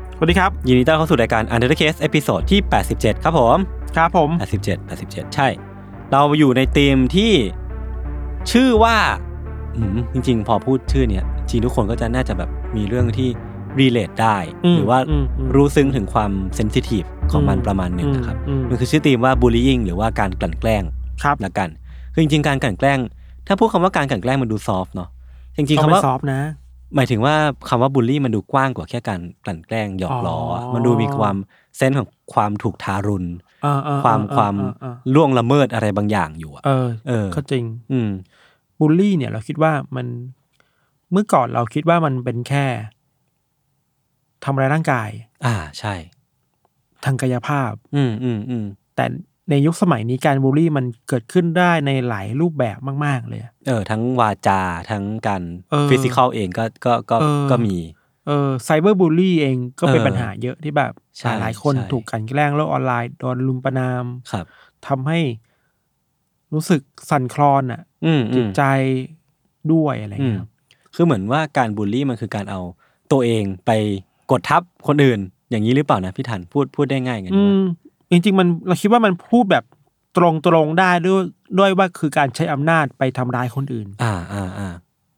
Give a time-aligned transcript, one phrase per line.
[0.23, 2.59] วัสดีครับ ยินดีต้อนรับเข้าสู่รายการ Untitled Case episode ที่
[2.91, 3.57] 87 ครับผม
[3.95, 4.29] ครับผม
[4.61, 5.47] 87 87 ใช่
[6.11, 7.33] เราอยู่ในธีมที่
[8.51, 8.97] ชื่อว่า
[9.75, 13.29] อืมจริง ๆ พอพูดชื่อเนี่ยจริงทุกคนก็จะน่าจะแบบมีเรื่องที่
[13.79, 20.83] relate ได้อืมหรือว่าอืมอืมรู้ซึ้งถึงความ sensitive ของมันประมาณหนึ่งนะครับอืมอืมมันคือชื่อธีมว่า bullying หรือว่าการกลั่นแกล้ง
[21.23, 21.69] ครับละกัน
[22.13, 22.99] คือจริงๆการกลั่นแกล้ง
[23.47, 25.09] ถ้าพูดคำว่าการกลั่นแกล้งมันดู soft เนาะ
[25.55, 26.41] จริงๆต้องคำไปว่า soft นะ
[26.95, 27.35] หมายถึงว่า
[27.69, 31.35] คำว่าบูลลี่มันดูกว้างกว่าแค่การกลั่นแกล้งหยอกล้อเออมันดูมีความ
[31.77, 33.27] sense ของความถูกทารุณ
[33.63, 38.09] เออเออความเออความเออเออล่วงละเมิดอะไรบางอย่างอยู่อะเออ เออก็จริง อืม
[38.79, 40.07] บูลลี่เนี่ยเราคิดว่ามัน
[41.11, 42.65] เมื่อก่อนเราคิดว่ามันเป็นแค่
[44.43, 45.09] ทำร้ายร่างกาย
[45.45, 45.93] อ่าใช่
[47.05, 49.05] ทางกายภาพ อืมอืมอืมแต่
[49.49, 54.59] ในยุคสมัยนี้การบูลลี่มันเกิดขึ้นได้ในหลายรูปแบบมาก ๆ เลยอะเออ ทั้งวาจา
[54.91, 57.77] ทั้งการเออ physical เองก็ก็ก็เออก็มี
[58.27, 64.45] เออ cyberbully เองก็เป็นเออปัญหาเยอะที่แบบใช่หลายๆคนใช่ถูกกลั่นแกล้งโลกออนไลน์โดนรุมประณามครับ
[64.87, 65.19] ทำให้
[66.53, 68.63] รู้สึกสั่นคลอนอะอืมอืจิตมใจ
[69.73, 70.49] ด้วยอะไรอืมเงี้ยครับ
[70.95, 72.61] คือเหมือนว่าการบูลลี่มันคือการเอา
[73.11, 73.71] ตัวเองไป
[74.31, 77.65] กดทับคนอื่น อย่างนี้หรือเปล่านะพี่ทันพูดพูดได้ง่ายกันว่าอืม
[78.11, 79.63] จริงๆมันเราคิดว่ามันพูดแบบ
[80.17, 80.19] ต
[80.53, 81.23] รงๆได้ด้วย
[81.59, 84.69] ด้วยว่าคือการใช้อำนาจไปทำร้ายคนอื่น อ่าอ่าอ่า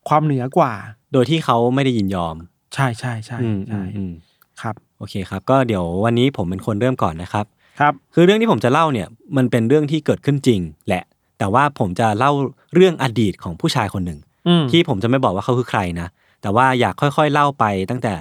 [0.10, 0.74] ความเหนือกว่า
[1.14, 2.36] โดยที่เขาไม่ได้ยินยอม
[2.74, 4.14] ใช่ใช่ใช่อืมอืใช่มอืม
[4.62, 7.46] ครับ โอเคครับ ก็เดี๋ยววันนี้ผมเป็นคนเริ่มก่อนนะครับ
[7.80, 11.04] ครับ คือเรื่องที่ผมจะเล่าเนี่ย มันเป็นเรื่องที่เกิดขึ้นจริง แหละ
[11.40, 12.32] แต่ว่าผมจะเล่า
[12.74, 16.08] เรื่องอดีตของผู้ชายคนหนึ่งอืมที่ผมจะไม่บอกว่าเขาคือใครนะ
[16.42, 18.14] แต่ว่าอยากค่อยๆเล่าไปตั้งแต่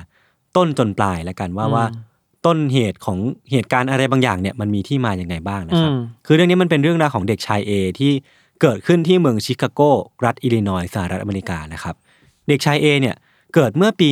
[0.57, 1.85] ต้นจนปลายแล้วกันว่าอืมว่า
[2.47, 3.19] ต้นเหตุของ
[3.51, 8.13] เหตุการณ์อะไรบางอย่างเนี่ยมันมีที่มาอย่างไงบ้างนะครับอืมคือเรื่องนี้มันเป็นเรื่องราวของเด็กชายเอที่
[8.63, 9.81] เกิดขึ้นที่เมืองชิคาโก
[10.25, 11.95] รัฐอิลลินอยส์สหรัฐอเมริกานะครับ
[12.49, 13.17] เด็กชายเอเนี่ย
[13.55, 14.09] เกิดเมื่อปี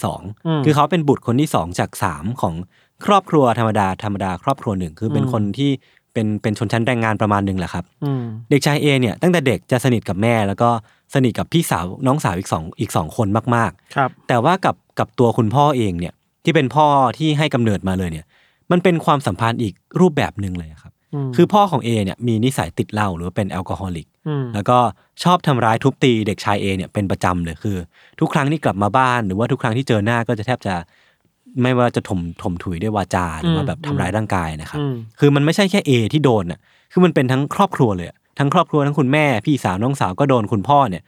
[0.00, 2.54] 1942 คือเขาเป็นบุตรคนที่สองจากสามของ
[3.06, 5.70] ครอบครัวธรรมดาธรรมดาครอบครัวหนึ่ง คือเป็นคนที่
[6.12, 10.70] เป็นเป็นชนชั้นแรงงานประมาณหนึ่งแหละครับอืมเด็กชายเอเนี่ยตั้งแต่เด็กจะสนิทกับแม่ แล้วก็
[11.14, 16.14] สนิทกับพี่สาวน้องสาวอีกสองอีกสองคนมากครับๆแต่ว่ากับกับตัวคุณพ่อเองเนี่ย
[16.44, 16.86] ที่เป็นพ่อ
[17.18, 18.26] ที่ให้กำเนิดมาเลยเนี่ย
[18.70, 24.78] มันเป็นความสัมพันธ์อีกรูปแบบหนึ่งเลยครับอืมคือพ่อของเอเนี่ยมีนิสัยติดเหล้าหรือว่าเป็นแอลกอฮอลิกอืมแล้วก็
[25.22, 27.76] ชอบทำร้ายทุบตีเด็กชายเอเนี่ยเป็นประจำเลยคือ
[28.20, 30.74] ทุกครั้งที่กลับมาบ้านหรือว่าทุกครั้งที่เจอหน้าก็จะแทบจะ
[31.62, 36.60] ไม่ว่าจะถมถมถุยด้วยวาจาหรือว่าแบบทำร้ายร่างกายนะครับอืมคือมันไม่ใช่แค่เอที่โดนอะ
[36.92, 41.02] คือมันเป็นทั้งครอบครัวเลยอะทั้งครอบครัวทั้งคุณแม่พี่สาวน้องสาวก็โดนคุณพ่อเนี่ย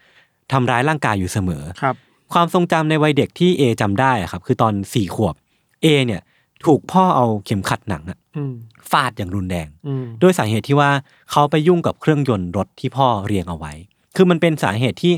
[0.52, 1.96] ทำร้ายร่างกายอยู่เสมอครับ
[2.32, 5.34] ความทรงจำในวัยเด็กที่เอจำได้อะครับ คือตอนสี่ขวบ
[5.82, 6.20] เอเนี่ย
[6.64, 8.52] ถูกพ่อเอาเข็มขัดหนังอะอืม
[8.90, 10.90] ฟาดอย่างรุนแรงอืมด้วยสาเหตุที่ว่า
[11.30, 13.72] เขาไปยุ่งกับเครื่องยนต์รถที่พ่อเรียงเอาไว้
[14.16, 15.14] คือมันเป็นสาเหตุที่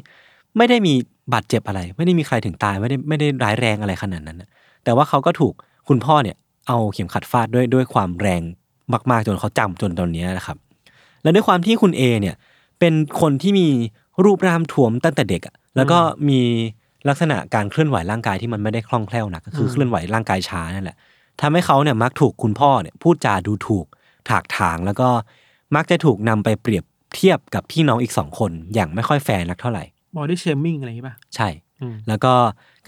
[0.56, 0.94] ไม่ได้มี
[1.32, 4.48] บาดเจ็บอะไร ไม่ได้มีใครถึงตายไม่ได้ไม่ได้ร้ายแรงอะไรขนาดนั้นนะ
[4.84, 5.52] แต่ว่าเขาก็ถูก
[5.88, 6.36] คุณพ่อเนี่ย
[6.68, 8.42] เอาเข็มขัดฟาดด้วยด้วยความแรง
[9.10, 10.56] มาก ๆ จนเขาจำจนตอนนี้นะครับ
[11.22, 12.34] และด้วยความที่คุณเอเนี่ย
[12.80, 13.68] เป็นคนที่มี
[14.24, 16.40] รูปร่างถ่วมตั้งแต่เด็กอะแล้วก็มี
[17.08, 20.96] ลักษณะการเคลื่อนไหวร่างกายที่มันไม่ได้คล่องแคล่วนักก็คืออมเคลื่อนไหวร่างกายช้านั่นแหละ
[21.40, 23.86] ทำให้เขาเนี่ยมักถูกคุณพ่อเนี่ยพูดจาดูถูก
[24.28, 25.08] ถากถางแล้วก็
[25.76, 29.84] มักจะถูกนำไปเปรียบเทียบกับพี่น้องอีกสองคนอย่างไม่ค่อยแฟร์นักเท่าไหร่
[30.16, 31.48] บอดี้เชมิ่งอะไรอย่างงี้ป่ะใช่
[31.80, 32.32] อืมแล้วก็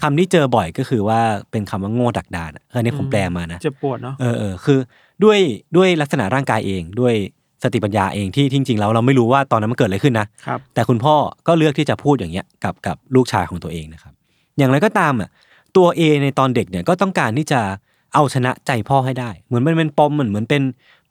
[0.00, 4.78] คำที่เจอบ่อยก็คือว่าเป็นคำว่าโง่ดักดานอะอันนี้ผมแปลมานะเจ็บปวดเนาะเออเออคือ
[5.24, 5.38] ด้วย
[5.76, 7.14] ด้วยลักษณะร่างกายเองด้วย
[7.62, 11.14] สติปัญญาเองที่จริงๆแล้วเราไม่รู้ว่าตอนนั้นมันเกิดอะไรขึ้นนะครับแต่คุณพ่อ
[11.46, 14.12] ก็เลือกที่จะพูดอย่างเงี้ยกับกับลูกชายของตัวเองนะครับ
[14.58, 15.30] อย่างไรก็ตามอะ
[15.76, 17.60] ตัวเอในตอนเด็กเนี่ยก็ต้องการที่จะ
[18.14, 20.62] เอาชนะใจพ่อให้ได้ เหมือนมันเป็นปมเหมือนเหมือนเป็น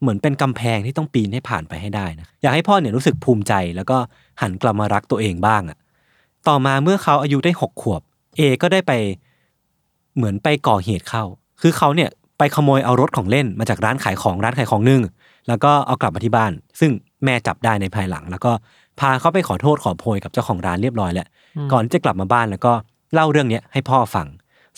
[0.01, 3.97] เหมือนเป็นกำแพงที่ต้องปีนให้ผ่านไปให้ได้นะอยากให้พ่อเนี่ยรู้สึกภูมิใจ แล้วก็
[4.41, 5.77] หันกลับมารักตัวเองบ้างอะ
[6.47, 8.01] ต่อมาเมื่อเขาอายุได้หกขวบ
[8.37, 8.91] เอก็ได้ไป
[10.15, 11.23] เหมือนไปก่อเหตุเข้า
[11.61, 15.01] คือเขาเนี่ยไปขโมยเอารถของเล่นมาจากร้านขายของร้านขายของหนึ่ง
[15.47, 16.91] แล้วก็เอากลับมาที่บ้าน ซึ่ง
[17.25, 18.51] แม่จับได้ในภายหลัง แล้วก็
[18.99, 21.27] พาเขาไปขอโทษขอโพยกับเจ้าของร้านเรียบร้อยแล้ว
[21.71, 22.73] ก่อนที่จะกลับมาบ้านแล้วก็
[23.13, 24.27] เล่าเรื่องเนี้ยให้พ่อฟัง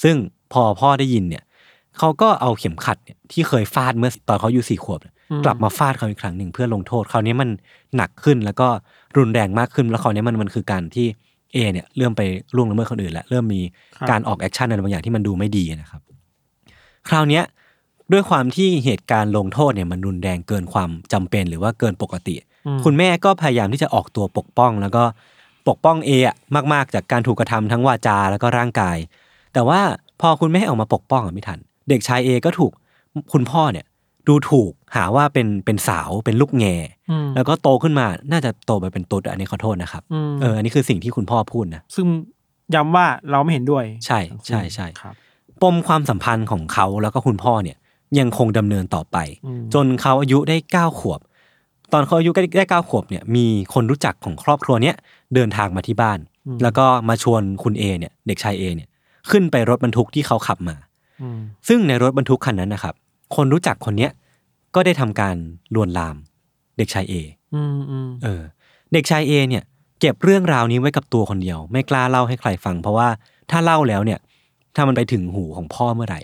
[0.04, 0.16] ซึ่ง
[0.54, 1.44] พอพ่อได้ยินเนี่ย
[1.98, 7.50] เขาก็เอาเข็มขัดเนี่ยที่เคยฟาดเมื่อตอนเขาอยู่สี่ขวบเนี่ยกลับมาฟาดเขาอีกครั้งหนึ่งเพื่อลงโทษคราวนี้มัน
[7.96, 8.68] หนักขึ้นแล้วก็
[9.18, 11.08] รุนแรงมากขึ้นแล้วคราวนี้มันมันคือการที่
[11.54, 12.22] เอเนี่ยเริ่มไป
[12.56, 13.62] ล่วงละเมิดคนอื่นแล้วเริ่มมี
[13.98, 16.02] ครับการออก action อะไรบางอย่างที่มันดูไม่ดีนะครับ
[17.10, 17.44] คราวเนี้ย
[18.12, 22.36] ด้วยความที่เหตุการณ์ลงโทษเนี่ยมันรุนแรงเกินความจำเป็นหรือว่าเกินปกติ
[22.68, 25.04] อืมคุณแม่ก็พยายามที่จะออกตัวปกป้อง แล้วก็
[25.68, 26.36] ปกป้องเออะ
[26.74, 28.98] มาก ๆ จากการถูกกระทำทั้งวาจาแล้วก็ร่างกาย
[29.54, 29.80] แต่ว่า
[30.22, 31.60] พอคุณแม่ออกมาปกป้องอะไม่ทัน
[31.90, 32.72] เด็กชายเอก็ถูก
[33.34, 33.86] คุณพ่อเนี่ย
[34.28, 36.76] ดูถูกหาว่าเป็นเป็นสาวเป็นลูกแง่
[37.12, 42.08] อืมแล้วก็โตขึ้นมาน่าจะโตไปเป็นตุ๊ดอันนี้ขอโทษนะครับอืมเอออันนี้คือสิ่งที่คุณพ่อพูดนะซึ่ง
[42.76, 45.16] ย้ำว่าเราไม่เห็นด้วย ใช่ใช่ใช่ครับ
[45.62, 47.78] ปมความสัมพันธ์ของเขาแล้วก็คุณพ่อเนี่ย
[48.20, 51.20] ยังคงดำเนินต่อไปอืมจนเขาอายุได้เก้าขวบ
[51.94, 54.96] ตอนเขาอายุได้เก้าขวบเนี่ยมีคนรู้จักของครอบครัวเนี้ย
[55.36, 56.20] เดินทางมาที่บ้าน
[56.64, 58.90] แล้วก็มาชวนคุณเอเนี่ยเด็กชายเอเนี่ย
[59.30, 60.76] ขึ้นไปรถบรรทุกที่เขาขับมา
[61.22, 62.96] อืมซึ่งในรถบรรทุกคันนั้นนะครับ
[63.36, 64.12] คนรู้จักคนเนี้ย
[64.76, 65.36] ก็ได้ทำการ
[65.76, 66.16] ลวนลาม
[66.78, 67.14] เด็กชายเอ
[67.56, 68.42] อืมอืมเออ
[68.94, 69.64] เด็กชายเอเนี่ย
[70.00, 73.08] เก็บเรื่องราวนี้ไว้กับตัวคนเดียว ไม่กล้าเล่าให้ใครฟัง เพราะว่า
[73.52, 74.20] ถ้าเล่าแล้วเนี่ย
[74.76, 76.20] ถ้ามันไปถึงหูของพ่อเมื่อไหร่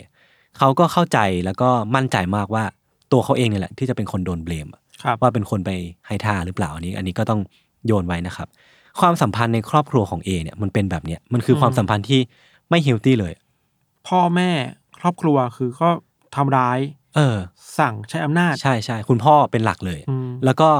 [0.58, 2.64] เขาก็เข้าใจแล้วก็มั่นใจมากว่า
[3.12, 5.70] ตัวเขาเองเนี่ยแหละ ที่จะเป็นคนโดนเบลมอะครับว่าเป็นคนไป
[6.06, 7.40] ให้ท่าหรือเปล่าอันนี้ อันนี้ก็ต้อง
[7.86, 8.48] โยนไว้นะครับ
[9.00, 12.20] ความสัมพันธ์ในครอบครัวของเอเนี่ยมันเป็นแบบเนี้ยมันคือความสัมพันธ์ที่
[12.70, 13.32] ไม่เฮลตี้เลย
[14.08, 14.50] พ่อแม่
[14.98, 15.90] ครอบครัวคือก็
[16.36, 16.78] ทำร้าย
[17.16, 17.36] เออ
[17.78, 20.70] สั่งใช้อำนาจใช่ใช่คุณพ่อเป็นหลักเลยอืมแล้วก็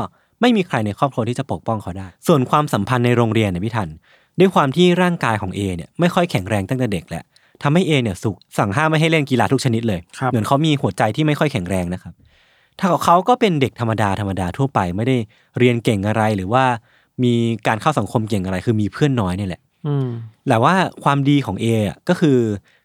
[0.41, 3.89] ไม่มีใครในครอบครัวที่จะปกป้องเขาได้ ส่วนความสัมพันธ์ในโรงเรียนเนี่ยพี่ทัน
[4.41, 7.25] ด้วยความที่ร่างกายของเอเนี่ยไม่ค่อยแข็งแรงตั้งแต่เด็กแหละ
[7.63, 12.15] ทำให้เอเนี่ยสุกสั่งห้ามไม่ให้เล่นกีฬาทุกชนิดเลยครับเหมือนเขามีหัวใจที่ไม่ค่อยแข็งแรงนะครับ
[12.79, 15.17] ถ้าเขาก็เป็นเด็กธรรมดาธรรมดาทั่วไปไม่ได้
[15.59, 16.65] เรียนเก่งอะไรหรือว่า
[17.25, 17.35] มี
[17.67, 20.09] การเข้าสังคมเก่งอะไร คือมีเพื่อนน้อยนี่แหละอืม
[20.49, 20.75] แต่ว่า
[21.05, 22.39] ความดีของเออะก็คือ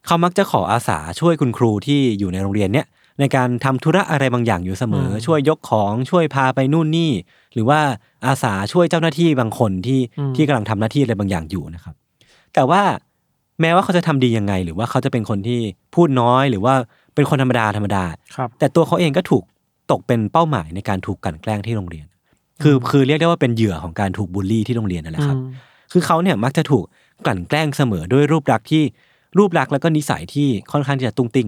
[0.06, 2.88] เขามักจะขออาสาช่วยคุณครูที่อยู่ในโรงเรียนเนี้ย
[3.20, 7.12] ในการทำธุระอะไรบางอย่างอยู่เสมออืมช่วยยกของช่วยพาไปนู่นนี่
[7.54, 7.80] หรือว่า
[8.26, 11.96] อาสาช่วยเจ้าหน้าที่บางคนที่อืมที่กำลังทำหน้าที่อะไรบางอย่างอยู่นะครับ
[12.54, 12.82] แต่ว่า
[13.62, 15.60] แม้ว่าเขาจะทำดียังไง หรือว่าเขาจะเป็นคนที่
[15.96, 16.74] พูดน้อยหรือว่า
[17.16, 18.04] เป็นคนธรรมดาธรรมดา
[18.36, 19.44] ครับแต่ตัวเขาเองก็ถูก
[19.92, 22.06] ตกเป็นเป้าหมายในการถูกกลั่นแกล้งที่โรงเรียน
[22.64, 25.52] คือคือเรียกได้ว่าเป็นเหยื่อของการถูกบูลลี่ที่โรงเรียนนั่นแหละครับอืม
[25.92, 26.84] คือเขาเนี่ยมักจะถูก
[27.26, 28.84] กลั่นแกล้งเสมอด้วยรูปลักษณ์ที่
[29.38, 31.48] รูปลักษณ์แล้วก็นิสัยที่ค่อนข้างที่จะตุ้งติ้ง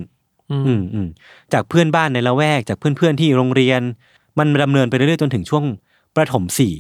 [0.52, 1.08] อืมอืมอืม
[1.54, 3.82] จากเพื่อนบ้านในละแวกจากเพื่อนๆที่โรงเรียน
[4.40, 5.64] มันดำเนินไปเรื่อยๆจนถึงช่วง
[6.16, 6.74] ประถมสี่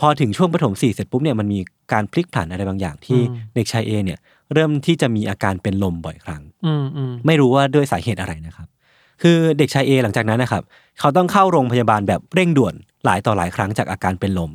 [0.00, 1.58] พอถึงช่วงประถมสี่เสร็จปุ๊บเนี่ยมันมี
[1.92, 3.20] การพลิกผันอะไรบางอย่างที่
[3.54, 4.18] เด็กชายเอเนี่ย
[4.54, 8.68] เริ่มที่จะมีอาการเป็นลมบ่อยครั้งอืมอืมไม่รู้ว่าด้วยสาเหตุอะไรนะครับ
[9.22, 10.62] คือเด็กชายเอหลังจากนั้นนะครับ
[11.00, 14.50] เขาต้องเข้าโรงพยาบาลแบบเร่งด่วนหลายต่อหลายครั้งจากอาการเป็นลม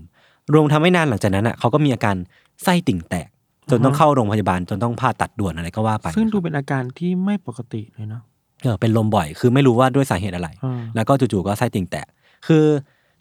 [0.54, 2.16] รวมทำให้นานหลังจากนั้นอะเขาก็มีอาการ
[2.64, 3.28] ไส้ติ่งแตก
[3.70, 8.22] จนต้องเข้าโรงพยาบาลจนต้องผ่าตัดด่วนอะไรก็ว่าไป ซึ่งดูเป็นอาการที่ไม่ปกติเลยเนาะ
[8.64, 12.08] เออเป็นลมบ่อย คือไม่รู้ว่าด้วยสาเหตุอะไรอ่าแล้วก็จู่ๆก็ไส้ติ่งแตก
[12.48, 12.66] คือ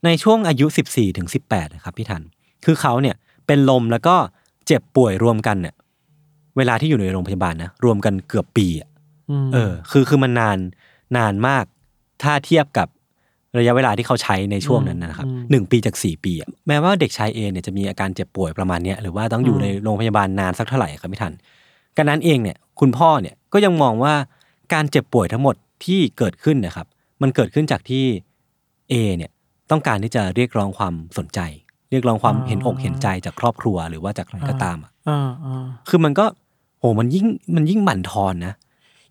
[0.05, 2.23] ในช่วงอายุ 14ถึง18นะครับพี่ทัน
[2.65, 4.17] คือเขาเนี่ยเป็นลมแล้วก็
[4.67, 5.75] เจ็บป่วยรวมกันเนี่ย
[6.57, 8.89] เวลาที่อยู่ในโรงพยาบาลนะรวมกันเกือบปีอะ
[9.45, 10.59] มเออ คือคือมันนาน
[11.17, 11.65] นานมาก
[12.23, 12.89] ถ้าเทียบกับ
[13.59, 21.35] ระยะเวลาที่เขาใช้ในช่วงนั้นนะครับหนึ่งปีจากสี่ปีอะแม้ว่าเด็กชายเอเนี่ยจะมีอาการเจ็บป่วยประมาณเนี้ยหรือว่าต้องอยู่ในโรงพยาบาลนานสักเท่าไหร่ครับพี่ทัน
[21.97, 24.15] กันนั้นเองเนี่ยคุณพ่อเนี่ยก็ยังมองว่า
[24.75, 26.87] การเจ็บป่วยทั้งหมดที่เกิดขึ้นนะครับ
[27.23, 28.05] มันเกิดขึ้นจากที่
[28.91, 29.31] เอเนี่ย
[29.71, 31.41] ต้องการที่จะเรียกร้องความสนใจ
[31.91, 36.46] เรียกร้องความเห็นอกเห็นใจจากครอบครัวหรือว่าจากใครก็ตามอะอ่าอ่าคือมันก็โห
[36.99, 37.27] มันยิ่ง
[37.57, 38.55] มันยิ่งบั่นทอนนะ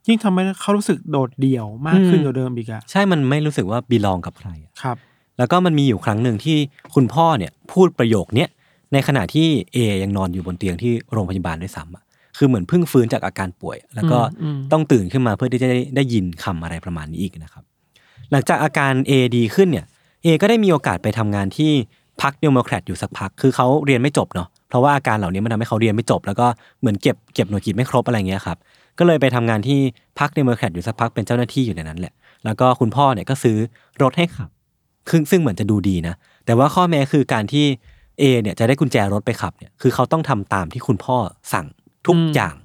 [0.08, 4.98] ยิ่งทำให้เขารู้สึกโดดเดี่ยวมากขึ้นอืมกว่าเดิมอีกอะใช่มันไม่รู้สึกว่าบีลองกับใครอะครับ
[5.38, 6.58] แล้วก็มันมีอยู่ครั้งหนึ่งที่
[6.96, 8.50] คุณพ่อเนี่ยพูดประโยคเนี้ย
[8.94, 12.04] ในขณะที่เอยังนอนอยู่บนเตียงที่โรงพยาบาลด้วยซ้ำอะ
[12.38, 17.64] คือเหมือนเพิ่งฟื้นจากอาการป่วย แล้วก็อืมอืมต้องตื่นขึ้นมาเพื่อที่จะได้ได้ยินคำอะไรประมาณนี้อีกนะครับ
[18.32, 19.86] หลังจากอาการเอดีขึ้นเนี่ย
[20.24, 21.72] เอก็ได้มีโอกาสไปทำงานที่
[22.22, 26.48] พรรคเดโมแครตอยู่สักพัก คือเขาเรียนไม่จบเนาะ เพราะว่าอาการเหล่านี้มันทำให้เขาเรียนไม่จบ แล้วก็
[26.80, 28.58] เหมือนเก็บเก็บหน่วยกิตไม่ครบอะไรเงี้ยครับ
[29.00, 29.80] ก็เลยไปทำงานที่
[30.20, 32.14] พรรคเดโมแครตอยู่สักพักเป็นเจ้าหน้าที่อยู่ในนั้นแหละ
[32.46, 33.58] แล้วก็คุณพ่อเนี่ยก็ซื้อ
[34.02, 34.50] รถให้ขับ
[35.12, 37.66] ซึ่งซึ่งเหมือนจะดูดีนะ แต่ว่าข้อแม้คือการที่
[38.20, 41.18] เอเนี่ยจะได้กุญแจรถไปขับเนี่ยคือเขาต้องทำตามที่คุณพ่อ
[41.54, 41.66] สั่ง
[42.08, 42.56] ทุกอย่าง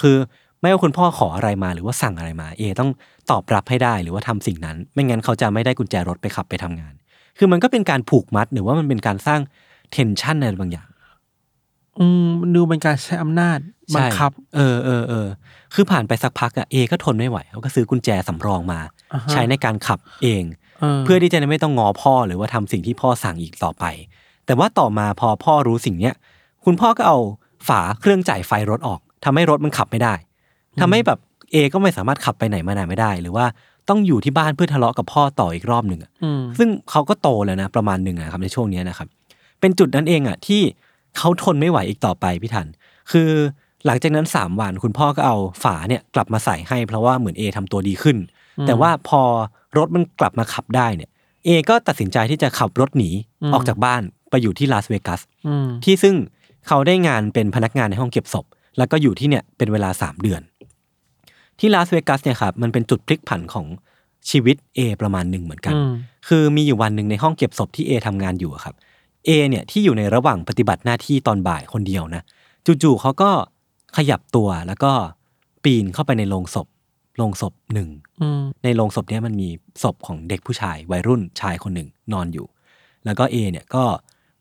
[0.00, 0.16] คือ
[0.60, 2.90] ไม่ว่าคุณพ่อขออะไรมาหรือว่าสั่งอะไรมาเอต้อง
[3.30, 6.94] ตอบรับให้ได้หรือว่าทำสิ่งนั้น ไม่งั้นเขาจะไม่ได้กุญแจรถไปขับไปทำงาน
[7.38, 9.40] คือมันก็เป็นการผูกมัดหรือว่ามันเป็นการสร้าง
[9.92, 10.88] เทนชันอะไรบางอย่าง
[12.00, 13.58] อืมมันดูเป็นการใช้อำนาจ
[13.94, 15.28] บังคับใช่เออเออเออ
[15.74, 18.80] คือผ่านไปสักพักอะเอก็ทนไม่ไหวเขาก็ซื้อกุญแจสำรองมา
[19.12, 20.44] อ่าฮะใช้ในการขับเอง
[21.04, 23.84] เพื่อที่จะไม่ต้องงอพ่อหรือว่าทำสิ่งที่พ่อสั่งอีกต่อไป
[24.46, 26.14] แต่ว่าต่อมาพอพ่อรู้สิ่งเนี้ย
[26.64, 27.18] คุณพ่อก็เอา
[27.68, 30.14] ฝาเครื่องจ่ายไฟรถออกทำให้รถมันขับไม่ได้
[30.80, 31.18] ทำให้แบบ
[31.52, 33.46] เอก็ไม่สามารถขับไปไหนมาไหนไม่ได้ หรือว่า
[33.88, 39.08] ต้องอยู่ที่บ้านเพื่อทะเลาะกับพ่อต่ออีกรอบหนึ่งอะอืมซึ่งเขาก็โตแล้วนะประมาณหนึ่งอะครับในช่วงเนี้ยนะครับ
[39.60, 40.62] เป็นจุดนั้นเองอะที่
[41.18, 42.66] เขาทนไม่ไหวอีกต่อไปพี่ทัน
[43.10, 43.30] คือ
[43.86, 48.16] หลังจากนั้นสามวันคุณพ่อก็เอาฝาเนี่ยกลับมาใส่ให้เพราะว่าเหมือนเอทำตัวดีขึ้น
[48.66, 49.22] แต่ว่าพอ
[49.76, 51.10] รถมันกลับมาขับได้เนี่ย
[51.44, 53.10] เอก็ตัดสินใจที่จะขับรถหนี
[53.42, 56.14] อืมออกจากบ้านไปอยู่ที่ลาสเวกัสอืมที่ซึ่ง
[56.66, 58.46] เขาได้งานเป็นพนักงานในห้องเก็บศพ
[58.78, 60.42] แล้วก็อยู่ที่เนี่ยเป็นเวลา3เดือน
[61.58, 63.66] ที่ลาสเวกัสเนี่ยครับมันเป็นจุดพลิกผันของ
[64.30, 65.92] ชีวิตเอประมาณหนึ่งเหมือนกันอืม
[66.28, 72.22] คือมีอยู่วันหนึ่งในห้องเก็บศพที่เอทำงานอยู่อะครับเอเนี่ยที่อยู่ในระหว่างปฏิบัติหน้าที่ตอนบ่ายคนเดียวนะ
[72.82, 73.30] จู่ๆเขาก็
[73.96, 74.92] ขยับตัวแล้วก็
[75.64, 76.66] ปีนเข้าไปในโรงศพ
[77.16, 77.88] โรงศพหนึ่ง
[78.22, 79.48] อืมในโรงศพเนี้ยมันมี
[79.82, 82.46] ศพของเด็กผู้ชาย วัยรุ่นชายคนหนึ่งนอนอยู่
[83.04, 83.84] แล้วก็เอเนี่ยก็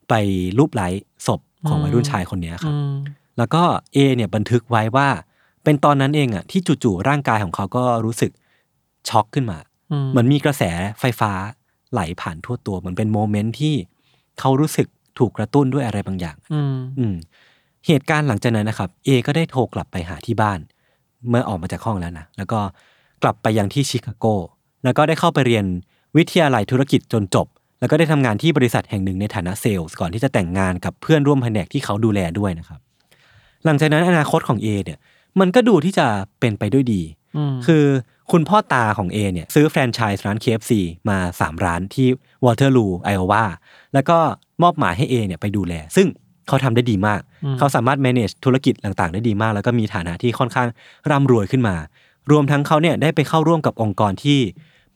[0.09, 0.13] ไป
[0.57, 0.87] รูปไล้
[1.27, 2.93] ศพของวัยรุ่นชายคนเนี้ยครับอืม
[3.37, 5.07] แล้วก็เอเนี่ยบันทึกไว้ว่า
[5.63, 8.31] เป็นตอนนั้นเองอะที่จู่ๆร่างกายของเขาก็รู้สึก
[9.09, 9.57] ช็อกขึ้นมา
[9.91, 10.63] อืมเหมือนมีกระแส
[10.99, 11.31] ไฟฟ้า
[11.91, 13.75] ไหลผ่านทั่วตัวเหมือนเป็นโมเมนต์ที่
[14.39, 14.87] เขารู้สึก
[15.19, 17.15] ถูกกระตุ้นด้วยอะไรบางอย่างอืมอืม
[17.87, 20.59] เหตุการณ์หลังจากนั้นนะครับ เอก็ได้โทรกลับไปหาที่บ้าน
[21.29, 22.59] เมื่อออกมาจากห้องแล้วนะ แล้วก็
[23.23, 24.25] กลับไปยังที่ชิคาโก
[24.83, 25.65] แล้วก็ได้เข้าไปเรียน
[26.17, 27.47] วิทยาลัยธุรกิจจนจบ
[27.79, 32.79] แล้วก็ได้ทำงานที่บริษัทแห่งหนึ่งในฐานะเซลส์ก่อนที่จะแต่งงานกับเพื่อนร่วมแผนกที่เขาดูแลด้วยนะครับ
[33.65, 34.99] หลังจากนั้นอนาคตของเอเนี่ย
[35.39, 36.07] มันก็ดูที่จะ
[36.39, 37.01] เป็นไปด้วยดี
[37.37, 37.83] อืมคือ
[38.31, 40.71] คุณพ่อตาของเอเนี่ยซื้อแฟรนไชส์ร้าน KFC
[41.09, 42.07] มา 3 ร้านที่
[42.45, 43.43] วอเตอร์ลูไอโอวา
[43.93, 44.17] แล้วก็
[44.63, 46.07] มอบหมายให้เอเนี่ยไปดูแล ซึ่ง
[46.47, 47.21] เขาทำได้ดีมาก
[47.57, 50.67] เขาสามารถ manage ธุรกิจต่างๆ ได้ดีมาก แล้วก็มีฐานะที่ค่อนข้าง
[51.09, 51.75] ร่ำรวยขึ้นมา
[52.31, 54.39] รวมทั้งเขาเนี่ยได้ไปเข้าร่วมกับองค์กรที่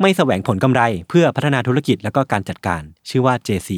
[0.01, 3.69] ไม่แสวงผลกำไรเพื่อพัฒนาธุรกิจแล้วก็การจัดการ ชื่อว่า JC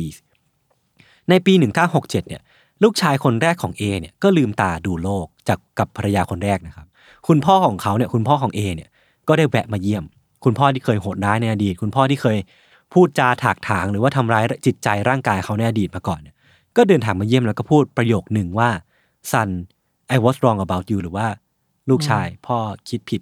[1.30, 1.54] ในปี
[1.92, 2.42] 1967 เนี่ย
[2.84, 6.88] ลูกชายคนแรกของ A เนี่ยก็ลืมตาดูโลกจากกับภรรยาคนแรกนะครับ
[7.28, 8.90] คุณพ่อของเขาเนี่ยคุณพ่อของ A เนี่ย
[9.28, 10.04] ก็ได้แวะมาเยี่ยม
[10.44, 12.38] คุณพ่อที่เคยโหดร้ายในอดีต คุณพ่อที่เคย
[12.94, 16.36] พูดจาถากถางหรือว่าทำร้ายจิตใจร่างกายเขาในอดีตมาก่อนเนี่ย
[16.78, 18.70] ก็เดินทางมาเยี่ยมแล้วก็พูดประโยคหนึ่งว่า
[19.32, 19.50] son
[20.16, 21.28] I was wrong about you หรือว่า
[21.90, 22.58] ลูกชายพ่อ
[22.90, 23.22] คิดผิด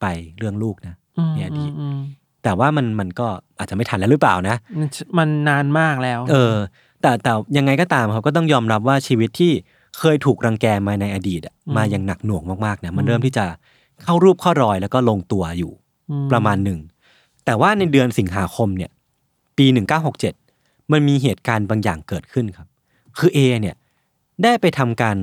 [0.00, 0.06] ไป
[0.38, 1.98] เรื่องลูกนะอืมในอดีตอืม
[2.42, 3.26] แต่ว่ามันมันก็
[3.58, 6.56] อาจจะไม่ทันแล้วหรือเปล่านะมันมันนานมากแล้ว เออ
[7.00, 9.52] แต่แต่ยังไงก็ตามครับก็ต้องยอมรับว่าชีวิตที่
[9.98, 13.46] เคยถูกรังแกมาในอดีตอะอืมมาอย่างหนักหน่วงมากๆเนี่ยมันเริ่มที่จะ
[14.02, 15.72] เข้ารูปเข้ารอยแล้วก็ลงตัวอยู่
[16.24, 16.80] มประมาณหนึ่ง
[17.44, 18.90] แต่ว่าในเดือนสิงหาคมเนี่ย
[19.58, 19.66] ปี
[20.28, 22.68] 1967มันมีเหตุการณ์บางอย่างเกิดขึ้นครับ
[23.18, 23.76] คือเอเนี่ย
[24.42, 25.16] ได้ไปทำการ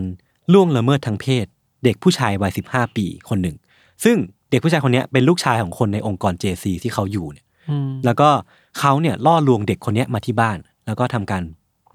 [0.53, 1.45] ล่วงละเมิดทางเพศ
[1.83, 3.55] เด็กผู้ชายวัย15ปีคนหนึ่ง
[4.03, 4.17] ซึ่ง
[4.49, 8.29] เด็กผู้ชายคนเนี้ยเป็นลูกชายของคนในองค์กร JC ที่เขาอยู่เนี่ยอืมแล้วก็
[8.79, 11.43] เขาเนี่ยล่อลวงเด็กคนเนี้ยมาที่บ้าน แล้วก็ทำการ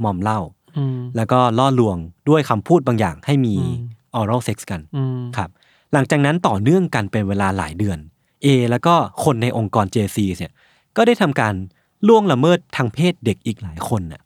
[0.05, 0.41] มอมเหล้า
[0.77, 1.97] อืมแล้วก็ล่อลวง
[2.29, 5.51] ด้วยคำพูดบางอย่างให้มีอืมออรัลเซ็กซ์กันอืมครับ
[5.93, 7.99] หลังจากนั้นต่อเนื่องกันเป็นเวลาหลายเดือน
[8.45, 10.53] A แล้วก็คนในองค์กร JC เนี่ย
[10.97, 11.55] ก็ได้ทำการ
[12.09, 14.23] ล่วงละเมิดทางเพศเด็กอีกหลายคนน่ะ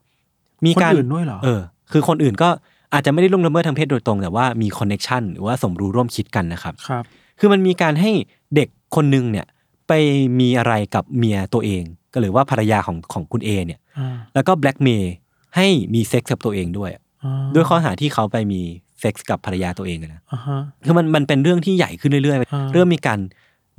[0.64, 1.60] มีคนการอื่นด้วยเหรอเออ
[1.92, 2.48] คือคนอื่นก็
[2.92, 7.04] อาจจะไม่ได้ล่วงละเมิดทางเพศโดยตรง แต่ว่ามี connection หรือว่าสมรู้ร่วมคิดกันนะครับครับ
[7.38, 8.10] คือมันมีการให้
[8.54, 9.46] เด็กคนหนึ่งเนี่ย
[9.88, 9.92] ไป
[10.40, 15.12] มีอะไรกับเมียตัวเอง ก็หรือว่าภรรยาของของคุณเอเนี่ยอ่าแล้วก็แบล็กเมล
[15.56, 16.90] ให้มีเซ็กส์กับตัวเองด้วย
[17.24, 18.62] อ่าด้วยข้อหาที่เขาไปมี
[19.00, 23.18] เซ็กส์กับภรรยาตัวเองอะนะอ่าฮะคือมันมันเป็นเรื่องที่ใหญ่ขึ้นเรื่อยๆอ่าเริ่มมีการ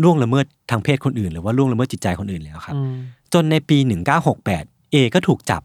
[0.04, 2.96] ล่วงละเมิดทางเพศคนอื่น หรือว่าล่วงละเมิดจิตใจคนอื่นแล้วครับอืม
[3.34, 3.78] จนในปี
[4.36, 5.62] 1968 เอก็ถูกจับ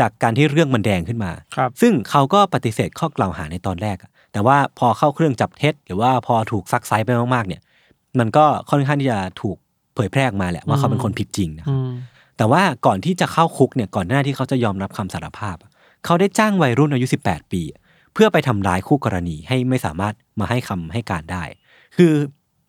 [0.00, 7.60] จากการที่เรื่องมันแดงขึ้นมาครับซึ่งเขาก็ปฏิเสธข้อกล่าวหาในตอนแรกอะแต่ว่าพอเข้าเครื่องจับเท็จ หรือว่าพอถูกซักไซ้ไปมากๆ เนี่ย
[8.18, 9.56] มันก็ค่อนข้างที่จะถูก
[9.94, 11.90] เผยแพร่ออกมาแหละว่าเขาเป็นคนผิดจริงนะครับอืม
[12.36, 15.70] แต่ว่าก่อนที่จะเข้าคุกเนี่ย ก่อนหน้าที่เขาจะยอมรับคำสารภาพอะ
[16.04, 17.62] เขาได้จ้างวัยรุ่นอายุ 18 ปี
[18.14, 21.42] เพื่อไปทำร้ายคู่กรณีให้ไม่สามารถมาให้คำให้การได้
[21.96, 22.12] คือ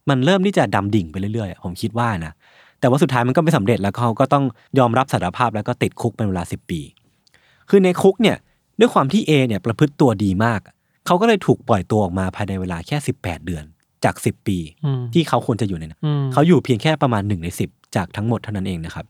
[0.10, 2.34] มันเริ่มที่จะดำดิ่งไปเรื่อยๆ ผมคิดว่านะ
[2.80, 4.46] แต่ว่าสุดท้ายมันก็ไม่สำเร็จแล้วเขาก็ต้อง
[4.80, 6.82] ยอมรับสารภาพแล้วก็ติดคุกเป็นเวลา10ปี
[7.70, 8.38] คือในคุกเนี่ย
[8.80, 10.60] ด้วยความที่เอเนี่ยประพฤติตัวดีมาก
[11.06, 13.64] เขาก็เลยถูกปล่อยตัวออกมาภายในเวลาแค่18เดือน
[14.04, 19.06] จาก10ปีอืมที่เขาควรจะอยู่ในนั้นอืมเขาอยู่เพียงแค่ประมาณหนึ่งในสิบจากทั้งหมดเท่านั้นเองนะครับ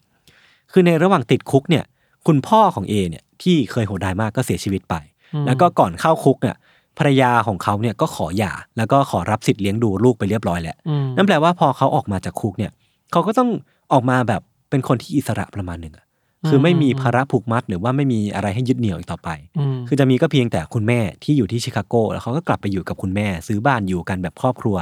[0.72, 1.84] คือในระหว่างติดคุกเนี่ย
[2.28, 5.11] คุณพ่อของเอเนี่ยที่เคยโหดร้ายมากก็เสียชีวิตไปอืม
[5.48, 6.56] แล้วก็ก่อนเข้าคุกเนี่ย
[6.98, 12.72] ภรรยาของเขาเนี่ยก็ขอหย่าแล้วก็ขอรับสิทธิ์เลี้ยงดูลูกไปเรียบร้อยแล้วอืมนั่นแปลว่าพอเขาออกมาจากคุกเนี่ย
[13.12, 13.50] เขาก็ต้อง
[13.94, 16.06] ออกมาแบบเป็นคนที่อิสระประมาณหนึ่งอะ
[16.48, 24.78] คือไม่มีภาระผูกมัดหรือว่าไม่มีอะไรให้ยึดเหนี่ยวอีกต่อไปอืมคือจะมีก็เพียงแต่คุณแม่ที่อยู่ที่ชิคาโก แล้วเขาก็กลับไปอยู่กับคุณแม่ ซื้อบ้านอยู่กันแบบครอบครัว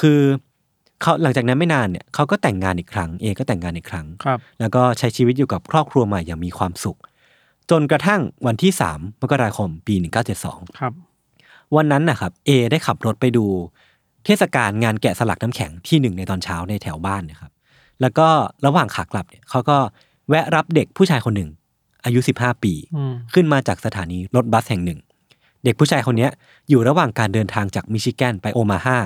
[0.00, 0.20] คือ
[1.02, 6.98] เขาหลังจากนั้นไม่นานเนี่ยเขาก็แต่งงานอีกครั้ง เอก็แต่งงานอีกครั้งครับแล้วก็ใช้ชีวิตอยู่กับครอบครัวใหม่อย่างมีความสุข
[7.72, 9.94] จนกระทั่งวันที่ 3 มกราคมปี
[10.36, 10.92] 1972 ครับ
[11.76, 13.44] วันนั้นนะครับเอได้ขับรถไปดู
[14.24, 17.52] เทศกาลงานแกะสลักน้ำแข็งที่หนึ่งในตอนเช้าในแถวบ้านนะครับ
[18.00, 18.28] แล้วก็
[18.66, 19.76] ระหว่างขากลับเนี่ยเขาก็
[20.28, 21.50] แวะรับเด็กผู้ชายคนหนึ่ง
[22.04, 25.00] อายุ 15 ปีอืมขึ้นมาจากสถานีรถบัสแห่งหนึ่ง
[25.64, 26.30] เด็กผู้ชายคนเนี้ย
[26.70, 28.98] อยู่ระหว่างการเดินทางจากมิชิแกนไปโอมาฮา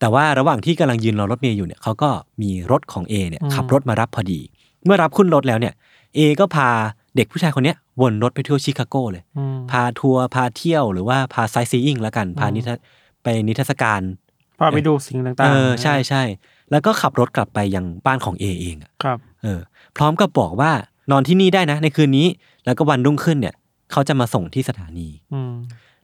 [0.00, 2.10] แต่ว่าระหว่างที่กำลังยืนรอรถเมย์อยู่เนี่ยเขาก็
[2.42, 4.40] มีรถของเอเนี่ยขับรถมารับพอดี
[4.84, 5.74] เมื่อรับขึ้นรถแล้วเนี่ย
[6.14, 6.68] เอก็พา
[7.16, 12.78] เด็กผู้ชายคนเนี้ยวนรถไปเที่ยวชิคาโกเลยอืมพาทัวร์พาเที่ยวหรือว่าพาไซซีอิงแล้วกัน พานิทรรศ
[13.22, 14.00] ไปนิทรรศการ
[14.58, 16.22] พาไปดูสิ่งต่างๆ เออใช่ใช่
[16.70, 19.60] แล้วก็ขับรถกลับไปยังบ้านของเอเองอะครับเออ
[19.96, 20.70] พร้อมกับบอกว่า
[21.10, 22.26] นอนที่นี่ได้นะ ในคืนนี้
[22.64, 23.54] แล้วก็วันรุ่งขึ้นเนี่ย
[23.92, 25.52] เขาจะมาส่งที่สถานีอืม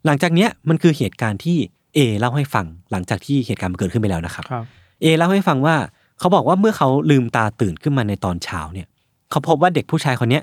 [0.07, 1.57] หลังจากเนี้ยมันคือเหตุการณ์ที่
[1.95, 4.65] เอเล่าให้ฟังหลังจากที่เหตุการณ์มันเกิดขึ้นไปแล้วนะครับครับ
[5.03, 5.77] เอเล่าให้ฟังว่า
[6.19, 8.87] เขาบอกว่าเมื่อเขาลืมตาตื่นขึ้นมาในตอนเช้าเนี่ย
[9.31, 10.43] เขาพบว่าเด็กผู้ชายคนเนี้ย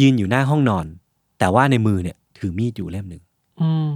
[0.00, 0.86] ยืนอยู่หน้าห้องนอน
[1.38, 3.22] แต่ว่าในมือเนี่ยถือมีดอยู่เล่มหนึ่ง
[3.60, 3.88] อืม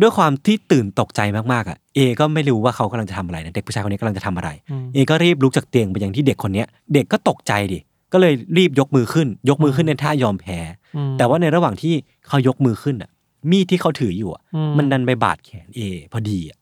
[0.00, 1.20] ด้วยความที่ตื่นตกใจ
[1.52, 7.78] มากๆอะเอ ก็ไม่รู้ว่าเขากำลังจะทำอะไรนะเด็กผู้ชายคนนี้กำลังจะทำอะไรอืมเอก็รีบลุกจากเตียงไปยังที่เด็กคนเนี้ย เด็กก็ตกใจดิ
[8.12, 10.58] ก็เลยรีบยกมือขึ้น ยกมือขึ้นในท่ายอมแพ้
[10.96, 11.94] อืมแต่ว่าในระหว่างที่
[12.28, 13.10] เขายกมือขึ้นอะ
[13.50, 15.80] มีดที่เขาถืออยู่อะอืมมันดันไปบาดแขนเอ
[16.12, 16.56] พอดีอะ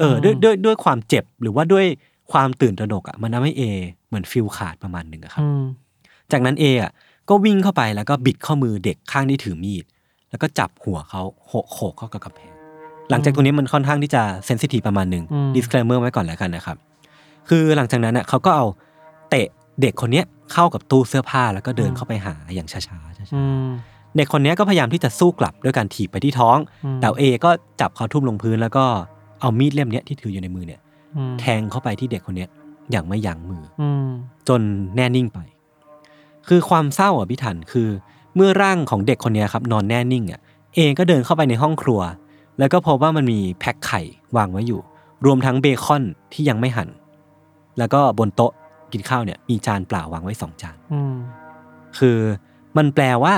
[0.00, 1.86] เออด้วยด้วยด้วยความเจ็บหรือว่าด้วย
[2.32, 3.62] ความตื่นตระหนกอะมันทำให้เอ
[4.08, 5.62] เหมือนฟิลขาดประมาณหนึ่งอะครับอืม
[6.32, 6.90] จากนั้นเออะ
[7.28, 9.84] ก็วิ่งเข้าไปแล้วก็บิดข้อมือเด็กข้างที่ถือมีด
[10.30, 12.52] แล้วก็จับหัวเขาโขกโขกเข้ากับกำแพง
[13.10, 16.76] หลังจากตรงนี้มันค่อนข้างที่จะเซนซิทีฟประมาณหนึ่งอืม disclaimer ไว้ก่อนแล้วกันนะครับ
[17.48, 18.66] คือหลังจากนั้นอะเขาก็เอา
[19.30, 19.48] เตะ
[19.80, 22.98] เด็กคนเนี้ยเข้ากับตู้เสื้อผ้าแล้วก็เดินเข้าไปหาอย่างช้าๆช้า
[23.34, 27.50] อืมๆเด็กคนเนี้ยก็พยายามที่จะสู้กลับด้วยการถีบไปที่ท้องอืมแต่เอก็
[27.80, 28.84] จับเขาทุ่มลงพื้นแล้วก็
[29.40, 30.80] เอามีดเล่มเนี้ยที่ถืออยู่ในมือเนี่ย
[31.16, 32.48] อืมแทงเข้าไปที่เด็กคนเนี้ย
[32.90, 34.08] อย่างไม่ยั้งมืออืม
[34.48, 34.60] จน
[34.96, 35.38] แน่นิ่งไป
[36.48, 37.88] คือความเศร้าอะพี่ทันคือ
[38.36, 40.40] เมื่อร่างของเด็กคนเนี้ยครับนอนแน่นิ่งอะ
[40.74, 42.00] เอก็เดินเข้าไปในห้องครัว
[42.58, 44.00] แล้วก็พบว่ามันมีแพ็คไข่
[44.36, 44.80] วางไว้อยู่
[45.24, 46.02] รวมทั้งเบคอน
[46.32, 46.88] ที่ยังไม่หั่น
[47.78, 48.52] แล้วก็บนโต๊ะ
[48.92, 51.14] กินข้าวเนี่ยมีจานเปล่าวางไว้สองจานอืม
[51.98, 52.18] คือ
[52.76, 53.34] มันแปลว่า